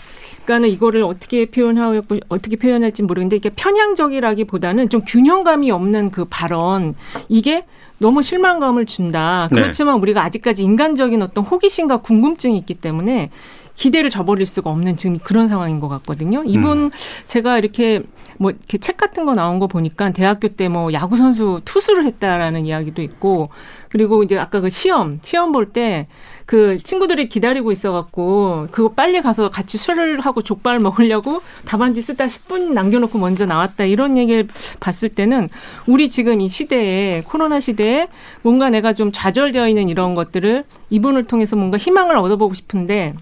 그러니까는 0.44 0.68
이거를 0.68 1.02
어떻게 1.02 1.46
표현하고 1.46 2.02
어떻게 2.28 2.56
표현할지 2.56 3.02
모르겠는데 3.02 3.36
이게 3.36 3.50
편향적이라기보다는 3.50 4.88
좀 4.88 5.02
균형감이 5.04 5.70
없는 5.70 6.10
그 6.10 6.26
발언 6.26 6.94
이게 7.28 7.64
너무 7.98 8.22
실망감을 8.22 8.86
준다. 8.86 9.48
네. 9.50 9.60
그렇지만 9.60 9.96
네. 9.96 10.00
우리가 10.02 10.22
아직까지 10.22 10.62
인간적인 10.62 11.22
어떤 11.22 11.44
호기심과 11.44 11.98
궁금증이 11.98 12.56
있기 12.58 12.74
때문에 12.74 13.30
기대를 13.74 14.10
저버릴 14.10 14.46
수가 14.46 14.70
없는 14.70 14.96
지금 14.96 15.18
그런 15.18 15.48
상황인 15.48 15.80
것 15.80 15.88
같거든요. 15.88 16.44
이분 16.46 16.84
음. 16.84 16.90
제가 17.26 17.58
이렇게 17.58 18.02
뭐 18.38 18.50
이렇게 18.50 18.78
책 18.78 18.96
같은 18.96 19.24
거 19.24 19.34
나온 19.34 19.58
거 19.58 19.66
보니까 19.66 20.10
대학교 20.10 20.48
때 20.48 20.68
뭐 20.68 20.92
야구 20.92 21.16
선수 21.16 21.60
투수를 21.64 22.04
했다라는 22.06 22.66
이야기도 22.66 23.02
있고 23.02 23.50
그리고 23.90 24.22
이제 24.22 24.36
아까 24.38 24.60
그 24.60 24.70
시험 24.70 25.18
시험 25.22 25.52
볼 25.52 25.72
때 25.72 26.06
그 26.46 26.78
친구들이 26.82 27.30
기다리고 27.30 27.72
있어갖고 27.72 28.68
그거 28.70 28.90
빨리 28.90 29.22
가서 29.22 29.48
같이 29.48 29.78
술을 29.78 30.20
하고 30.20 30.42
족발 30.42 30.78
먹으려고 30.78 31.40
답안지 31.64 32.02
쓰다 32.02 32.26
10분 32.26 32.74
남겨놓고 32.74 33.18
먼저 33.18 33.46
나왔다 33.46 33.84
이런 33.84 34.18
얘기를 34.18 34.46
봤을 34.78 35.08
때는 35.08 35.48
우리 35.86 36.10
지금 36.10 36.42
이 36.42 36.48
시대에 36.50 37.22
코로나 37.22 37.60
시대에 37.60 38.08
뭔가 38.42 38.68
내가 38.68 38.92
좀 38.92 39.10
좌절되어 39.10 39.68
있는 39.68 39.88
이런 39.88 40.14
것들을 40.14 40.64
이분을 40.90 41.24
통해서 41.24 41.56
뭔가 41.56 41.78
희망을 41.78 42.16
얻어보고 42.18 42.52
싶은데 42.52 43.14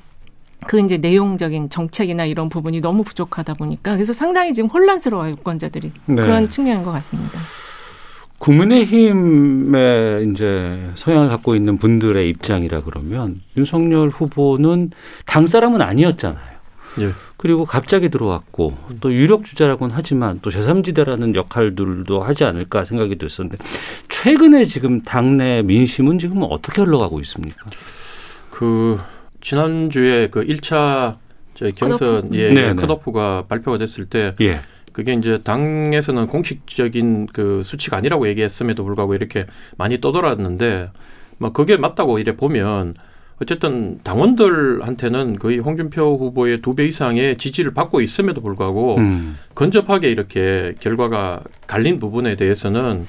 그 0.66 0.81
이제 0.81 0.96
내용적인 0.96 1.70
정책이나 1.70 2.25
이런 2.25 2.48
부분이 2.48 2.81
너무 2.81 3.05
부족하다 3.05 3.55
보니까 3.55 3.94
그래서 3.94 4.12
상당히 4.12 4.55
지금 4.55 4.70
혼란스러워요 4.70 5.33
유권자들이 5.33 5.92
네. 6.07 6.14
그런 6.14 6.48
측면인 6.48 6.85
것 6.85 6.92
같습니다. 6.92 7.38
국민의힘의 8.38 10.31
이제 10.31 10.90
성향을 10.96 11.29
갖고 11.29 11.55
있는 11.55 11.79
분들의 11.79 12.29
입장이라 12.29 12.83
그러면 12.83 13.40
윤석열 13.57 14.09
후보는 14.09 14.90
당 15.27 15.46
사람은 15.46 15.81
아니었잖아요. 15.81 16.53
예. 17.01 17.12
그리고 17.37 17.64
갑자기 17.64 18.09
들어왔고 18.09 18.77
또 19.01 19.12
유력 19.12 19.44
주자라고는 19.44 19.94
하지만 19.96 20.38
또 20.42 20.51
제3지대라는 20.51 21.35
역할들도 21.35 22.22
하지 22.22 22.44
않을까 22.44 22.85
생각이 22.85 23.16
됐었는데 23.16 23.59
최근에 24.09 24.64
지금 24.66 25.03
당내 25.03 25.62
민심은 25.62 26.18
지금 26.18 26.42
어떻게 26.42 26.83
흘러가고 26.83 27.20
있습니까? 27.20 27.64
그 28.51 29.01
지난주에 29.43 30.29
그 30.29 30.45
1차 30.47 31.17
저희 31.55 31.73
경선 31.73 32.31
예, 32.33 32.53
네, 32.53 32.73
네. 32.73 32.75
컷오프가 32.75 33.45
발표가 33.49 33.77
됐을 33.77 34.07
때 34.07 34.35
예. 34.41 34.61
그게 34.93 35.13
이제 35.13 35.41
당에서는 35.43 36.27
공식적인 36.29 37.27
그 37.33 37.63
수치가 37.65 37.97
아니라고 37.99 38.29
얘기했음에도 38.29 38.85
불구하고 38.85 39.15
이렇게 39.15 39.47
많이 39.77 40.01
떠돌았는데 40.01 40.91
뭐 41.39 41.53
그게 41.53 41.77
맞다고 41.77 42.19
이래 42.19 42.37
보면 42.37 42.95
어쨌든 43.41 43.99
당원들한테는 44.05 45.39
거의 45.39 45.59
홍준표 45.59 46.17
후보의 46.17 46.59
두 46.59 46.75
배 46.75 46.87
이상의 46.87 47.39
지지를 47.39 47.75
받고 47.75 48.01
있음에도 48.01 48.41
불구하고 48.41 48.97
음. 48.99 49.37
근접하게 49.55 50.11
이렇게 50.11 50.75
결과가 50.81 51.43
갈린 51.67 51.99
부분에 51.99 52.37
대해서는 52.37 53.07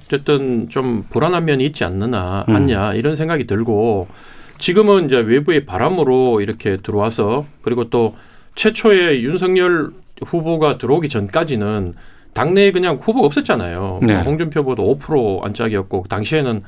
어쨌든 0.00 0.68
좀 0.70 1.04
불안한 1.08 1.44
면이 1.44 1.64
있지 1.66 1.84
않느냐, 1.84 2.46
음. 2.48 2.56
않냐 2.56 2.94
이런 2.94 3.14
생각이 3.14 3.46
들고 3.46 4.08
지금은 4.64 5.04
이제 5.04 5.18
외부의 5.18 5.66
바람으로 5.66 6.40
이렇게 6.40 6.78
들어와서 6.78 7.44
그리고 7.60 7.90
또 7.90 8.16
최초의 8.54 9.22
윤석열 9.22 9.90
후보가 10.24 10.78
들어오기 10.78 11.10
전까지는 11.10 11.92
당내에 12.32 12.72
그냥 12.72 12.96
후보가 12.96 13.26
없었잖아요. 13.26 14.00
네. 14.04 14.22
홍준표 14.22 14.60
후보도 14.60 14.98
5% 14.98 15.44
안짝이었고 15.44 16.06
당시에는 16.08 16.62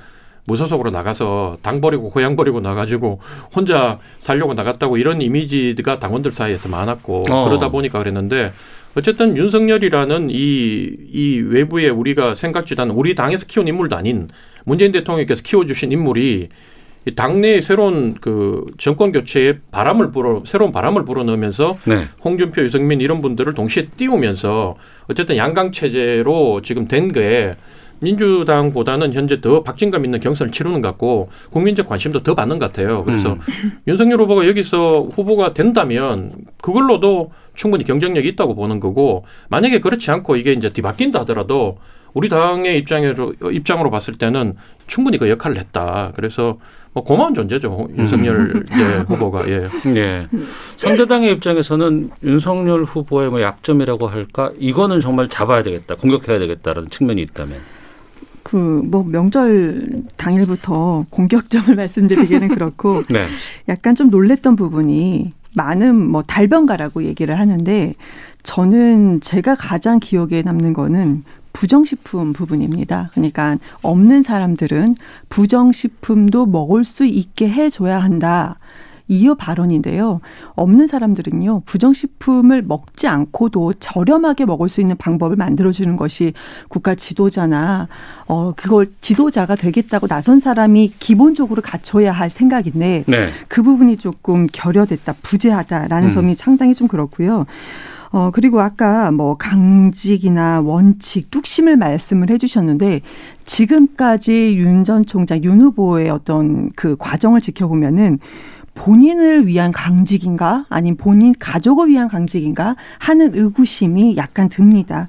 무소속으로 0.45 0.91
나가서 0.91 1.57
당 1.63 1.81
버리고 1.81 2.11
고향 2.11 2.37
버리고 2.37 2.61
나가지고 2.61 3.21
혼자 3.55 3.99
살려고 4.19 4.53
나갔다고 4.53 4.99
이런 4.99 5.23
이미지가 5.23 5.99
당원들 5.99 6.33
사이에서 6.33 6.69
많았고 6.69 7.25
어. 7.31 7.45
그러다 7.47 7.71
보니까 7.71 7.99
그랬는데 7.99 8.53
어쨌든 8.95 9.39
윤석열이라는 9.39 10.29
이, 10.29 10.35
이 10.35 11.39
외부에 11.39 11.89
우리가 11.89 12.35
생각지도 12.35 12.83
않은 12.83 12.95
우리 12.95 13.15
당에서 13.15 13.47
키운 13.47 13.67
인물도 13.67 13.97
아닌 13.97 14.29
문재인 14.65 14.93
대통령께서 14.93 15.41
키워주신 15.43 15.93
인물이 15.93 16.51
당내에 17.15 17.61
새로운 17.61 18.15
그 18.21 18.67
정권 18.79 19.13
교체에 19.13 19.59
바람을 19.71 20.11
불어 20.11 20.43
새로운 20.45 20.73
바람을 20.73 21.05
불어넣으면서 21.05 21.75
네. 21.87 22.07
홍준표, 22.25 22.63
유승민 22.63 23.01
이런 23.01 23.21
분들을 23.21 23.55
동시에 23.55 23.89
띄우면서 23.97 24.77
어쨌든 25.09 25.37
양강 25.37 25.73
체제로 25.73 26.63
지금 26.63 26.89
된 26.89 27.13
거에 27.13 27.57
민주당보다는 28.01 29.13
현재 29.15 29.41
더 29.41 29.63
박진감 29.63 30.05
있는 30.05 30.21
경선을 30.21 30.53
치르는 30.53 30.83
것 30.83 30.89
같고 30.89 31.31
국민적 31.51 31.89
관심도 31.89 32.23
더 32.23 32.35
받는 32.35 32.59
것 32.59 32.73
같아요. 32.73 33.05
그래서 33.05 33.35
음. 33.35 33.81
윤석열 33.87 34.21
후보가 34.21 34.47
여기서 34.49 35.09
후보가 35.13 35.55
된다면 35.55 36.33
그걸로도 36.61 37.33
충분히 37.55 37.85
경쟁력이 37.85 38.29
있다고 38.31 38.55
보는 38.55 38.81
거고 38.81 39.25
만약에 39.49 39.81
그렇지 39.81 40.11
않고 40.11 40.37
이게 40.37 40.53
이제 40.53 40.73
뒤바뀐다 40.73 41.21
하더라도 41.21 41.79
우리 42.13 42.29
당의 42.29 42.79
입장으로 42.79 43.35
입장으로 43.53 43.91
봤을 43.91 44.15
때는 44.15 44.57
충분히 44.87 45.19
그 45.19 45.29
역할을 45.29 45.59
했다. 45.59 46.13
그래서 46.17 46.59
뭐 46.97 47.05
고마운 47.05 47.35
존재죠 47.35 47.89
윤석열 47.99 48.37
음. 48.37 48.65
예, 48.79 49.05
후보가 49.07 49.47
예. 49.51 49.69
예. 49.97 50.27
상대당의 50.79 51.31
입장에서는 51.33 52.11
윤석열 52.23 52.85
후보의 52.85 53.29
뭐 53.29 53.43
약점이라고 53.43 54.09
할까 54.09 54.51
이거는 54.59 55.03
정말 55.03 55.29
잡아야 55.29 55.63
되겠다 55.63 55.97
공격해야 55.97 56.39
되겠다라는 56.39 56.89
측면이 56.89 57.21
있다면. 57.21 57.59
그 58.43 58.57
뭐 58.57 59.05
명절 59.05 60.05
당일부터 60.17 61.05
공격점을 61.11 61.75
말씀드리기는 61.77 62.49
그렇고 62.49 63.03
네. 63.11 63.27
약간 63.69 63.95
좀 63.95 64.09
놀랬던 64.09 64.57
부분이 64.57 65.35
많은 65.55 66.01
뭐 66.01 66.23
달변가라고 66.23 67.05
얘기를 67.05 67.39
하는데 67.39 67.95
저는 68.43 69.21
제가 69.21 69.55
가장 69.55 69.99
기억에 69.99 70.41
남는 70.43 70.73
거는 70.73 71.25
부정식품 71.57 72.35
부분입니다. 72.35 73.09
그러니까 73.15 73.57
없는 73.81 74.23
사람들은 74.23 74.95
부정식품도 75.31 76.45
먹을 76.45 76.85
수 76.85 77.07
있게 77.07 77.49
해줘야 77.49 77.99
한다. 77.99 78.59
이어 79.09 79.35
발언인데요. 79.35 80.21
없는 80.57 80.87
사람들은요, 80.87 81.63
부정식품을 81.65 82.63
먹지 82.63 83.07
않고도 83.07 83.75
저렴하게 83.75 84.45
먹을 84.45 84.69
수 84.69 84.81
있는 84.83 84.97
방법을 84.97 85.37
만들어주는 85.37 85.97
것이 85.97 86.35
국가 86.69 86.95
지도자나, 86.95 87.89
어, 88.27 88.53
그걸 88.55 88.91
지도자가 89.01 89.55
되겠다고 89.55 90.09
나선 90.09 90.41
사람이 90.41 90.95
기본적으로 90.99 91.63
갖춰야 91.63 92.11
할 92.13 92.31
생각인데, 92.31 93.05
네. 93.07 93.29
그 93.47 93.63
부분이 93.63 93.97
조금 93.99 94.49
결여됐다, 94.53 95.15
부재하다라는 95.23 96.09
음. 96.09 96.13
점이 96.13 96.35
상당히 96.35 96.75
좀 96.75 96.89
그렇고요. 96.89 97.47
어, 98.17 98.31
그리고 98.33 98.63
아까 98.63 99.11
뭐 99.11 99.37
강직이나 99.37 100.63
원칙, 100.63 101.31
뚝심을 101.31 101.77
말씀을 101.77 102.31
해 102.31 102.39
주셨는데 102.39 103.03
지금까지 103.45 104.57
윤 104.57 104.85
전 104.85 105.05
총장, 105.05 105.45
윤 105.45 105.61
후보의 105.61 106.09
어떤 106.09 106.71
그 106.77 106.97
과정을 106.97 107.43
지켜보면은 107.43 108.19
본인을 108.75 109.47
위한 109.47 109.71
강직인가 109.71 110.65
아니면 110.71 110.97
본인 110.97 111.35
가족을 111.39 111.89
위한 111.89 112.09
강직인가 112.09 112.77
하는 112.99 113.35
의구심이 113.35 114.17
약간 114.17 114.49
듭니다. 114.49 115.09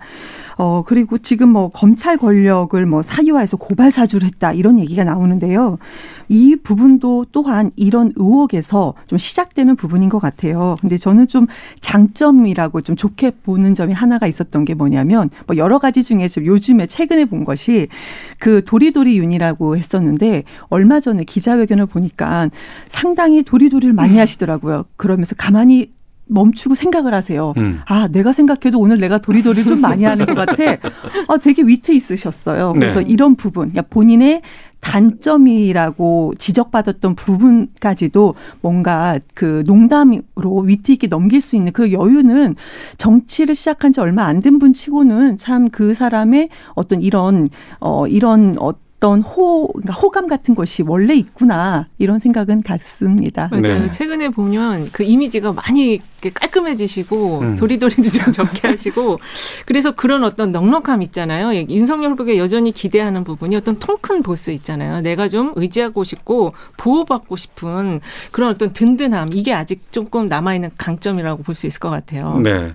어, 0.58 0.84
그리고 0.86 1.18
지금 1.18 1.50
뭐 1.50 1.70
검찰 1.70 2.18
권력을 2.18 2.84
뭐 2.86 3.02
사유화해서 3.02 3.58
고발 3.58 3.92
사주를 3.92 4.28
했다 4.28 4.54
이런 4.54 4.80
얘기가 4.80 5.04
나오는데요. 5.04 5.78
이 6.30 6.56
부분도 6.56 7.28
또한 7.32 7.72
이런 7.76 8.12
의혹에서 8.16 8.96
좀 9.06 9.18
시작되는 9.18 9.76
부분인 9.76 10.10
것 10.10 10.20
같아요. 10.20 10.76
근데 10.82 10.98
저는 10.98 11.28
좀 11.28 11.48
장점이라고 11.80 12.82
좀 12.82 12.96
좋게 12.96 13.32
보는 13.44 13.76
점이 13.76 13.94
하나가 13.94 14.28
있었던 14.28 14.66
게 14.66 14.74
뭐냐면 14.74 15.30
뭐 15.46 15.58
여러 15.58 15.80
가지 15.80 16.04
중에 16.04 16.28
지금 16.28 16.48
요즘에 16.48 16.88
최근에 16.88 17.26
본 17.26 17.44
것이 17.44 17.88
그 18.40 18.64
도리도리 18.66 19.18
윤이라고 19.18 19.78
했었는데 19.78 20.44
얼마 20.70 21.00
전에 21.00 21.24
기자회견을 21.24 21.86
보니까 21.86 22.50
상당히 22.88 23.44
도리도리를 23.44 23.94
많이 23.94 24.18
하시더라고요. 24.18 24.86
그러면서 24.96 25.36
가만히 25.36 25.97
멈추고 26.30 26.76
생각을 26.76 27.14
하세요. 27.14 27.54
음. 27.58 27.82
아, 27.86 28.08
내가 28.08 28.32
생각해도 28.34 28.80
오늘 28.80 29.00
내가 29.00 29.18
도리도리 29.20 29.64
좀 29.66 29.82
많이 29.82 30.04
하는 30.04 30.26
것 30.26 30.36
같아. 30.36 30.54
아, 31.28 31.38
되게 31.38 31.62
위트 31.64 31.92
있으셨어요. 31.92 32.74
그래서 32.74 33.00
네. 33.00 33.06
이런 33.10 33.36
부분, 33.36 33.72
본인의 33.90 34.42
단점이라고 34.80 36.34
지적받았던 36.38 37.16
부분까지도 37.16 38.36
뭔가 38.62 39.20
그 39.34 39.64
농담으로 39.66 40.60
위트 40.64 40.92
있게 40.92 41.08
넘길 41.08 41.42
수 41.42 41.56
있는 41.56 41.72
그 41.72 41.92
여유는 41.92 42.56
정치를 42.98 43.56
시작한 43.56 43.92
지 43.92 44.00
얼마 44.00 44.26
안 44.26 44.40
된 44.42 44.60
분 44.60 44.74
치고는 44.74 45.38
참 45.38 45.68
그 45.72 45.94
사람의 45.94 46.50
어떤 46.76 47.02
이런, 47.02 47.48
어, 47.80 48.08
이런 48.08 48.56
어, 48.60 48.72
어떤 49.00 49.22
호, 49.22 49.68
그러니까 49.68 49.94
호감 49.94 50.28
같은 50.28 50.56
것이 50.56 50.82
원래 50.82 51.14
있구나 51.14 51.88
이런 52.00 52.18
생각은 52.18 52.62
같습니다. 52.64 53.48
맞아요. 53.52 53.84
네. 53.84 53.92
최근에 53.92 54.30
보면 54.30 54.90
그 54.92 55.04
이미지가 55.04 55.54
많이 55.54 56.00
깔끔해지시고 56.34 57.40
음. 57.40 57.56
도리도리도 57.58 58.02
좀 58.10 58.34
적게 58.34 58.68
하시고 58.68 59.20
그래서 59.68 59.92
그런 59.92 60.24
어떤 60.24 60.52
넉넉함 60.52 61.04
있잖아요. 61.04 61.54
예, 61.54 61.68
윤석열 61.70 62.14
후보가 62.14 62.38
여전히 62.38 62.72
기대하는 62.72 63.24
부분이 63.24 63.56
어떤 63.56 63.78
통 63.80 63.98
큰 64.00 64.22
보스 64.22 64.52
있잖아요. 64.52 65.02
내가 65.02 65.28
좀 65.28 65.54
의지하고 65.56 66.04
싶고 66.04 66.54
보호받고 66.78 67.36
싶은 67.36 68.00
그런 68.32 68.52
어떤 68.52 68.74
든든함 68.74 69.30
이게 69.34 69.52
아직 69.54 69.92
조금 69.92 70.28
남아있는 70.28 70.72
강점이라고 70.78 71.44
볼 71.44 71.56
수 71.56 71.66
있을 71.68 71.80
것 71.80 71.90
같아요. 71.90 72.40
네. 72.44 72.74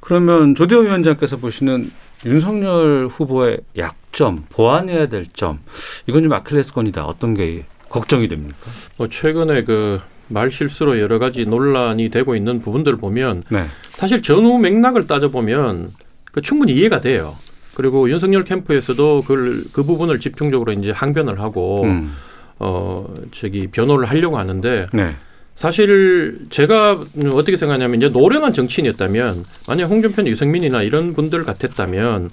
그러면 0.00 0.54
조대호 0.54 0.80
위원장께서 0.82 1.36
보시는 1.38 1.90
윤석열 2.26 3.08
후보의 3.10 3.58
약 3.78 3.96
점, 4.12 4.44
보완해야 4.50 5.08
될 5.08 5.26
점, 5.32 5.60
이건 6.06 6.22
좀 6.22 6.32
아킬레스건이다. 6.32 7.04
어떤 7.04 7.34
게 7.34 7.64
걱정이 7.88 8.28
됩니까? 8.28 8.56
뭐 8.96 9.08
최근에 9.08 9.64
그 9.64 10.00
말실수로 10.28 11.00
여러 11.00 11.18
가지 11.18 11.44
논란이 11.44 12.08
되고 12.08 12.34
있는 12.34 12.60
부분들을 12.60 12.98
보면 12.98 13.44
네. 13.50 13.66
사실 13.94 14.22
전후 14.22 14.58
맥락을 14.58 15.06
따져보면 15.06 15.92
그 16.32 16.40
충분히 16.40 16.72
이해가 16.74 17.00
돼요. 17.00 17.36
그리고 17.74 18.08
윤석열 18.10 18.44
캠프에서도 18.44 19.22
그, 19.26 19.68
그 19.72 19.82
부분을 19.82 20.20
집중적으로 20.20 20.72
이제 20.72 20.90
항변을 20.90 21.40
하고 21.40 21.84
음. 21.84 22.14
어 22.58 23.12
저기 23.32 23.66
변호를 23.68 24.08
하려고 24.08 24.38
하는데 24.38 24.86
네. 24.92 25.16
사실 25.56 26.46
제가 26.50 27.04
어떻게 27.32 27.56
생각하냐면 27.56 27.96
이제 27.96 28.08
노련한 28.08 28.52
정치인이었다면 28.52 29.44
만약 29.66 29.86
홍준표, 29.86 30.22
유승민이나 30.26 30.82
이런 30.82 31.14
분들 31.14 31.44
같았다면 31.44 32.30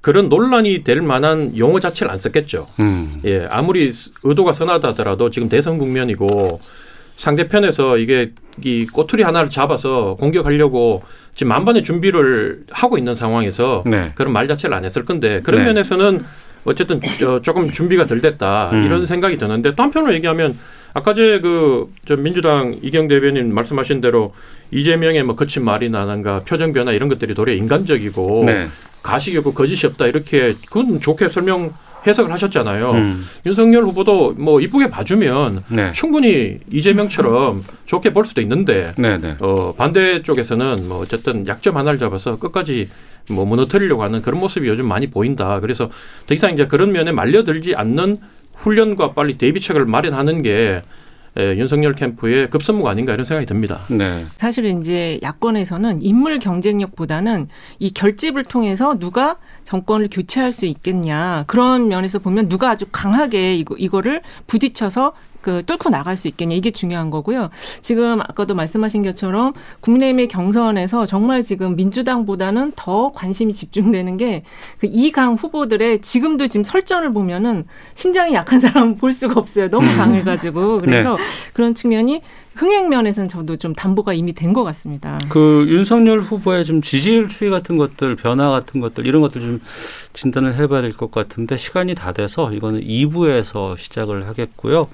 그런 0.00 0.28
논란이 0.28 0.84
될 0.84 1.02
만한 1.02 1.56
용어 1.56 1.80
자체를 1.80 2.10
안 2.10 2.18
썼겠죠. 2.18 2.66
음. 2.80 3.20
예, 3.24 3.46
아무리 3.50 3.92
의도가 4.22 4.52
선하다 4.52 4.88
하더라도 4.88 5.30
지금 5.30 5.48
대선 5.48 5.78
국면이고 5.78 6.60
상대편에서 7.16 7.98
이게 7.98 8.32
이 8.62 8.86
꼬투리 8.86 9.22
하나를 9.22 9.50
잡아서 9.50 10.16
공격하려고 10.18 11.02
지금 11.34 11.50
만반의 11.50 11.84
준비를 11.84 12.64
하고 12.70 12.98
있는 12.98 13.14
상황에서 13.14 13.84
네. 13.86 14.12
그런 14.14 14.32
말 14.32 14.48
자체를 14.48 14.74
안 14.74 14.84
했을 14.84 15.04
건데 15.04 15.40
그런 15.44 15.60
네. 15.60 15.66
면에서는 15.68 16.24
어쨌든 16.64 17.00
조금 17.42 17.70
준비가 17.70 18.06
덜 18.06 18.20
됐다 18.20 18.70
음. 18.72 18.84
이런 18.84 19.06
생각이 19.06 19.36
드는데 19.36 19.74
또 19.74 19.82
한편으로 19.82 20.14
얘기하면 20.14 20.58
아까 20.94 21.14
제그저 21.14 22.16
민주당 22.18 22.78
이경 22.82 23.08
대변인 23.08 23.54
말씀하신 23.54 24.00
대로 24.00 24.34
이재명의 24.70 25.22
뭐 25.22 25.36
거친 25.36 25.64
말이 25.64 25.88
나는가 25.88 26.40
표정 26.40 26.72
변화 26.72 26.92
이런 26.92 27.08
것들이 27.08 27.34
도리어 27.34 27.54
인간적이고 27.54 28.44
네. 28.46 28.68
가식이 29.02 29.38
없고 29.38 29.54
거짓이 29.54 29.86
없다 29.86 30.06
이렇게 30.06 30.54
그건 30.66 31.00
좋게 31.00 31.28
설명 31.28 31.72
해석을 32.06 32.32
하셨잖아요. 32.32 32.90
음. 32.92 33.24
윤석열 33.44 33.82
후보도 33.84 34.34
뭐 34.36 34.60
이쁘게 34.60 34.88
봐주면 34.88 35.64
네. 35.68 35.92
충분히 35.92 36.58
이재명처럼 36.70 37.64
좋게 37.86 38.12
볼 38.12 38.24
수도 38.24 38.40
있는데 38.40 38.92
네, 38.96 39.18
네. 39.18 39.36
어, 39.42 39.74
반대 39.74 40.22
쪽에서는 40.22 40.88
뭐 40.88 41.00
어쨌든 41.00 41.46
약점 41.46 41.76
하나를 41.76 41.98
잡아서 41.98 42.38
끝까지 42.38 42.88
뭐 43.30 43.44
무너뜨리려고 43.44 44.02
하는 44.02 44.22
그런 44.22 44.40
모습이 44.40 44.68
요즘 44.68 44.86
많이 44.86 45.08
보인다. 45.08 45.60
그래서 45.60 45.90
더 46.26 46.34
이상 46.34 46.52
이제 46.52 46.66
그런 46.66 46.92
면에 46.92 47.12
말려들지 47.12 47.74
않는 47.74 48.18
훈련과 48.54 49.12
빨리 49.12 49.36
대비책을 49.38 49.84
마련하는 49.84 50.42
게 50.42 50.82
예, 51.38 51.56
윤석열 51.56 51.92
캠프의 51.92 52.50
급선무가 52.50 52.90
아닌가 52.90 53.12
이런 53.12 53.24
생각이 53.24 53.46
듭니다. 53.46 53.80
네. 53.88 54.24
사실은 54.36 54.80
이제 54.80 55.20
야권에서는 55.22 56.02
인물 56.02 56.40
경쟁력보다는 56.40 57.48
이 57.78 57.90
결집을 57.92 58.44
통해서 58.44 58.98
누가 58.98 59.36
정권을 59.64 60.08
교체할 60.10 60.50
수 60.50 60.66
있겠냐 60.66 61.44
그런 61.46 61.88
면에서 61.88 62.18
보면 62.18 62.48
누가 62.48 62.70
아주 62.70 62.86
강하게 62.90 63.54
이거 63.54 63.76
이거를 63.76 64.22
부딪혀서 64.48 65.12
그 65.40 65.64
뚫고 65.64 65.90
나갈 65.90 66.16
수 66.16 66.28
있겠냐 66.28 66.54
이게 66.54 66.70
중요한 66.70 67.10
거고요. 67.10 67.50
지금 67.82 68.20
아까도 68.20 68.54
말씀하신 68.54 69.02
것처럼 69.02 69.52
국내의힘 69.80 70.28
경선에서 70.28 71.06
정말 71.06 71.44
지금 71.44 71.76
민주당보다는 71.76 72.72
더 72.76 73.12
관심이 73.12 73.52
집중되는 73.52 74.16
게 74.16 74.42
그 74.78 74.86
이강 74.90 75.34
후보들의 75.34 76.00
지금도 76.00 76.48
지금 76.48 76.64
설전을 76.64 77.12
보면은 77.12 77.64
신장이 77.94 78.34
약한 78.34 78.60
사람 78.60 78.96
볼 78.96 79.12
수가 79.12 79.38
없어요. 79.38 79.68
너무 79.68 79.86
음. 79.86 79.96
강해가지고 79.96 80.80
그래서 80.80 81.16
네. 81.16 81.22
그런 81.52 81.74
측면이 81.74 82.22
흥행 82.58 82.88
면에서는 82.88 83.28
저도 83.28 83.56
좀 83.56 83.72
담보가 83.74 84.12
이미 84.14 84.32
된 84.32 84.52
것 84.52 84.64
같습니다. 84.64 85.18
그 85.28 85.66
윤석열 85.68 86.20
후보의 86.20 86.64
좀 86.64 86.82
지지율 86.82 87.28
추이 87.28 87.50
같은 87.50 87.76
것들, 87.78 88.16
변화 88.16 88.50
같은 88.50 88.80
것들 88.80 89.06
이런 89.06 89.20
것들 89.22 89.40
좀 89.40 89.60
진단을 90.14 90.56
해봐야 90.56 90.82
될 90.82 90.92
것 90.92 91.10
같은데 91.12 91.56
시간이 91.56 91.94
다 91.94 92.12
돼서 92.12 92.52
이거는 92.52 92.80
2부에서 92.82 93.78
시작을 93.78 94.26
하겠고요. 94.26 94.88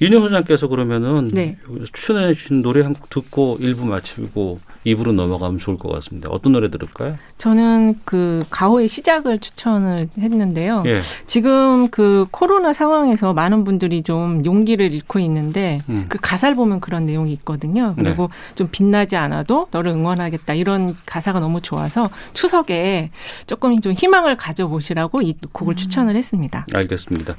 윤영 0.00 0.22
소장께서 0.22 0.68
그러면은 0.68 1.28
네. 1.28 1.58
추천해 1.92 2.32
주신 2.34 2.62
노래 2.62 2.82
한 2.82 2.92
곡 2.94 3.08
듣고 3.10 3.58
1부 3.60 3.86
마치고 3.86 4.60
입으로 4.84 5.12
넘어가면 5.12 5.58
좋을 5.58 5.78
것 5.78 5.92
같습니다. 5.92 6.28
어떤 6.30 6.52
노래 6.52 6.70
들을까요? 6.70 7.16
저는 7.38 7.94
그 8.04 8.44
가호의 8.50 8.88
시작을 8.88 9.38
추천을 9.38 10.08
했는데요. 10.18 10.82
예. 10.86 10.98
지금 11.26 11.88
그 11.88 12.26
코로나 12.30 12.72
상황에서 12.72 13.32
많은 13.32 13.64
분들이 13.64 14.02
좀 14.02 14.44
용기를 14.44 14.92
잃고 14.92 15.18
있는데 15.20 15.78
음. 15.88 16.06
그 16.08 16.18
가사를 16.20 16.54
보면 16.56 16.80
그런 16.80 17.06
내용이 17.06 17.32
있거든요. 17.34 17.94
그리고 17.96 18.28
네. 18.28 18.54
좀 18.56 18.68
빛나지 18.70 19.16
않아도 19.16 19.68
너를 19.70 19.92
응원하겠다 19.92 20.54
이런 20.54 20.94
가사가 21.06 21.40
너무 21.40 21.60
좋아서 21.60 22.10
추석에 22.32 23.10
조금 23.46 23.80
좀 23.80 23.92
희망을 23.92 24.36
가져보시라고 24.36 25.22
이 25.22 25.34
곡을 25.52 25.74
음. 25.74 25.76
추천을 25.76 26.16
했습니다. 26.16 26.66
알겠습니다. 26.72 27.36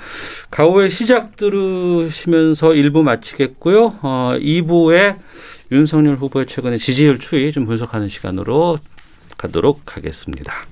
가호의 0.50 0.90
시작 0.90 1.36
들으시면서 1.36 2.70
1부 2.70 3.04
마치겠고요. 3.04 3.96
어, 4.02 4.34
2부에 4.40 5.16
윤석열 5.74 6.18
후보의 6.18 6.46
최근의 6.46 6.78
지지율 6.78 7.18
추이 7.18 7.52
좀 7.52 7.66
분석하는 7.66 8.08
시간으로 8.08 8.78
가도록 9.38 9.98
하겠습니다. 9.98 10.64